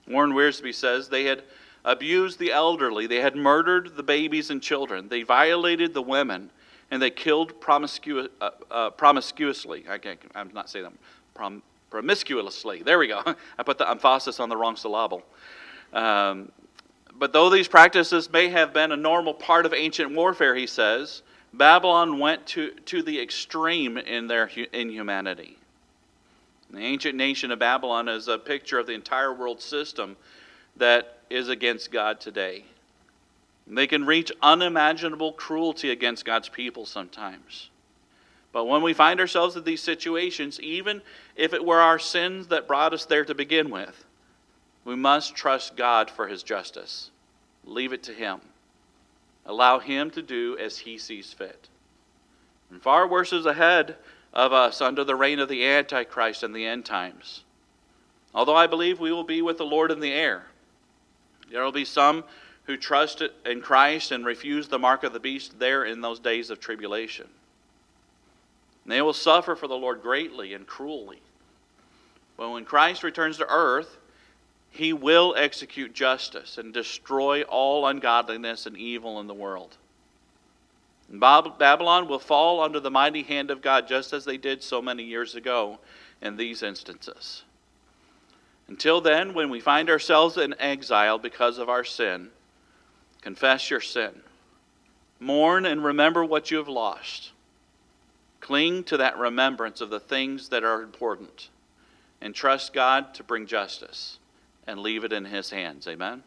Warren 0.07 0.33
Wiersbe 0.33 0.73
says 0.73 1.09
they 1.09 1.23
had 1.23 1.41
abused 1.83 2.37
the 2.37 2.51
elderly, 2.51 3.07
they 3.07 3.19
had 3.19 3.35
murdered 3.35 3.95
the 3.95 4.03
babies 4.03 4.51
and 4.51 4.61
children, 4.61 5.09
they 5.09 5.23
violated 5.23 5.95
the 5.95 6.03
women, 6.03 6.51
and 6.91 7.01
they 7.01 7.09
killed 7.09 7.59
promiscu- 7.59 8.29
uh, 8.39 8.51
uh, 8.69 8.89
promiscuously. 8.91 9.85
I 9.89 9.97
can't, 9.97 10.19
I'm 10.35 10.51
not 10.53 10.69
saying 10.69 10.83
that. 10.83 10.93
Prom- 11.33 11.63
promiscuously. 11.89 12.83
There 12.83 12.99
we 12.99 13.07
go. 13.07 13.23
I 13.57 13.63
put 13.63 13.79
the 13.79 13.89
emphasis 13.89 14.39
on 14.39 14.49
the 14.49 14.57
wrong 14.57 14.75
syllable. 14.75 15.23
Um, 15.93 16.51
but 17.17 17.33
though 17.33 17.49
these 17.49 17.67
practices 17.67 18.31
may 18.31 18.49
have 18.49 18.73
been 18.73 18.91
a 18.91 18.97
normal 18.97 19.33
part 19.33 19.65
of 19.65 19.73
ancient 19.73 20.13
warfare, 20.13 20.55
he 20.55 20.67
says, 20.67 21.21
Babylon 21.53 22.19
went 22.19 22.45
to, 22.47 22.71
to 22.71 23.01
the 23.01 23.21
extreme 23.21 23.97
in 23.97 24.27
their 24.27 24.47
inhumanity. 24.73 25.57
The 26.69 26.79
ancient 26.79 27.15
nation 27.15 27.51
of 27.51 27.59
Babylon 27.59 28.09
is 28.09 28.27
a 28.27 28.37
picture 28.37 28.79
of 28.79 28.87
the 28.87 28.93
entire 28.93 29.33
world 29.33 29.61
system 29.61 30.17
that 30.75 31.19
is 31.29 31.47
against 31.47 31.91
God 31.91 32.19
today. 32.19 32.65
They 33.67 33.87
can 33.87 34.05
reach 34.05 34.31
unimaginable 34.41 35.33
cruelty 35.33 35.91
against 35.91 36.25
God's 36.25 36.49
people 36.49 36.85
sometimes. 36.85 37.69
But 38.51 38.65
when 38.65 38.81
we 38.81 38.93
find 38.93 39.19
ourselves 39.19 39.55
in 39.55 39.63
these 39.63 39.81
situations, 39.81 40.59
even 40.61 41.01
if 41.35 41.53
it 41.53 41.65
were 41.65 41.79
our 41.79 41.99
sins 41.99 42.47
that 42.47 42.67
brought 42.67 42.93
us 42.93 43.05
there 43.05 43.25
to 43.25 43.33
begin 43.33 43.69
with, 43.69 44.05
we 44.85 44.95
must 44.95 45.35
trust 45.35 45.75
God 45.75 46.09
for 46.09 46.27
his 46.27 46.43
justice. 46.43 47.09
Leave 47.65 47.91
it 47.91 48.03
to 48.03 48.13
him. 48.13 48.39
Allow 49.45 49.79
him 49.79 50.11
to 50.11 50.21
do 50.21 50.57
as 50.57 50.77
he 50.77 50.97
sees 50.97 51.33
fit. 51.33 51.67
And 52.69 52.81
far 52.81 53.07
worse 53.07 53.33
is 53.33 53.45
ahead 53.45 53.95
of 54.33 54.53
us 54.53 54.81
under 54.81 55.03
the 55.03 55.15
reign 55.15 55.39
of 55.39 55.49
the 55.49 55.65
Antichrist 55.65 56.43
in 56.43 56.53
the 56.53 56.65
end 56.65 56.85
times. 56.85 57.43
Although 58.33 58.55
I 58.55 58.67
believe 58.67 58.99
we 58.99 59.11
will 59.11 59.23
be 59.23 59.41
with 59.41 59.57
the 59.57 59.65
Lord 59.65 59.91
in 59.91 59.99
the 59.99 60.11
air, 60.11 60.47
there 61.51 61.63
will 61.63 61.71
be 61.71 61.85
some 61.85 62.23
who 62.65 62.75
trust 62.75 63.23
in 63.45 63.61
Christ 63.61 64.11
and 64.11 64.25
refuse 64.25 64.67
the 64.67 64.79
mark 64.79 65.03
of 65.03 65.13
the 65.13 65.19
beast 65.19 65.59
there 65.59 65.85
in 65.85 66.01
those 66.01 66.19
days 66.19 66.49
of 66.49 66.59
tribulation. 66.59 67.27
And 68.83 68.91
they 68.91 69.01
will 69.01 69.13
suffer 69.13 69.55
for 69.55 69.67
the 69.67 69.77
Lord 69.77 70.01
greatly 70.01 70.53
and 70.53 70.67
cruelly. 70.67 71.21
But 72.37 72.51
when 72.51 72.65
Christ 72.65 73.03
returns 73.03 73.37
to 73.37 73.47
earth, 73.47 73.97
he 74.75 74.91
will 74.91 75.33
execute 75.37 75.93
justice 75.93 76.57
and 76.57 76.73
destroy 76.73 77.43
all 77.43 77.87
ungodliness 77.87 78.65
and 78.65 78.75
evil 78.75 79.21
in 79.21 79.27
the 79.27 79.33
world. 79.33 79.77
And 81.09 81.21
Babylon 81.21 82.09
will 82.09 82.19
fall 82.19 82.61
under 82.61 82.81
the 82.81 82.91
mighty 82.91 83.23
hand 83.23 83.51
of 83.51 83.61
God 83.61 83.87
just 83.87 84.11
as 84.11 84.25
they 84.25 84.35
did 84.35 84.61
so 84.61 84.81
many 84.81 85.03
years 85.03 85.33
ago 85.33 85.79
in 86.21 86.35
these 86.35 86.61
instances. 86.61 87.43
Until 88.67 88.99
then, 88.99 89.33
when 89.33 89.49
we 89.49 89.61
find 89.61 89.89
ourselves 89.89 90.35
in 90.35 90.53
exile 90.59 91.19
because 91.19 91.57
of 91.57 91.69
our 91.69 91.85
sin, 91.85 92.31
confess 93.21 93.69
your 93.69 93.79
sin. 93.79 94.23
Mourn 95.21 95.65
and 95.65 95.85
remember 95.85 96.25
what 96.25 96.51
you 96.51 96.57
have 96.57 96.67
lost. 96.67 97.31
Cling 98.41 98.83
to 98.85 98.97
that 98.97 99.17
remembrance 99.17 99.79
of 99.79 99.89
the 99.89 100.01
things 100.01 100.49
that 100.49 100.65
are 100.65 100.81
important 100.81 101.47
and 102.19 102.35
trust 102.35 102.73
God 102.73 103.13
to 103.13 103.23
bring 103.23 103.45
justice 103.45 104.17
and 104.67 104.79
leave 104.79 105.03
it 105.03 105.13
in 105.13 105.25
His 105.25 105.49
hands. 105.49 105.87
Amen? 105.87 106.23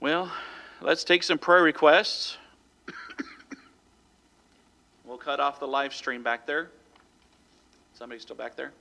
Well, 0.00 0.32
let's 0.80 1.04
take 1.04 1.22
some 1.22 1.38
prayer 1.38 1.62
requests. 1.62 2.38
we'll 5.04 5.18
cut 5.18 5.40
off 5.40 5.60
the 5.60 5.66
live 5.66 5.92
stream 5.92 6.22
back 6.22 6.46
there. 6.46 6.70
Somebody 7.94 8.20
still 8.20 8.36
back 8.36 8.54
there? 8.54 8.72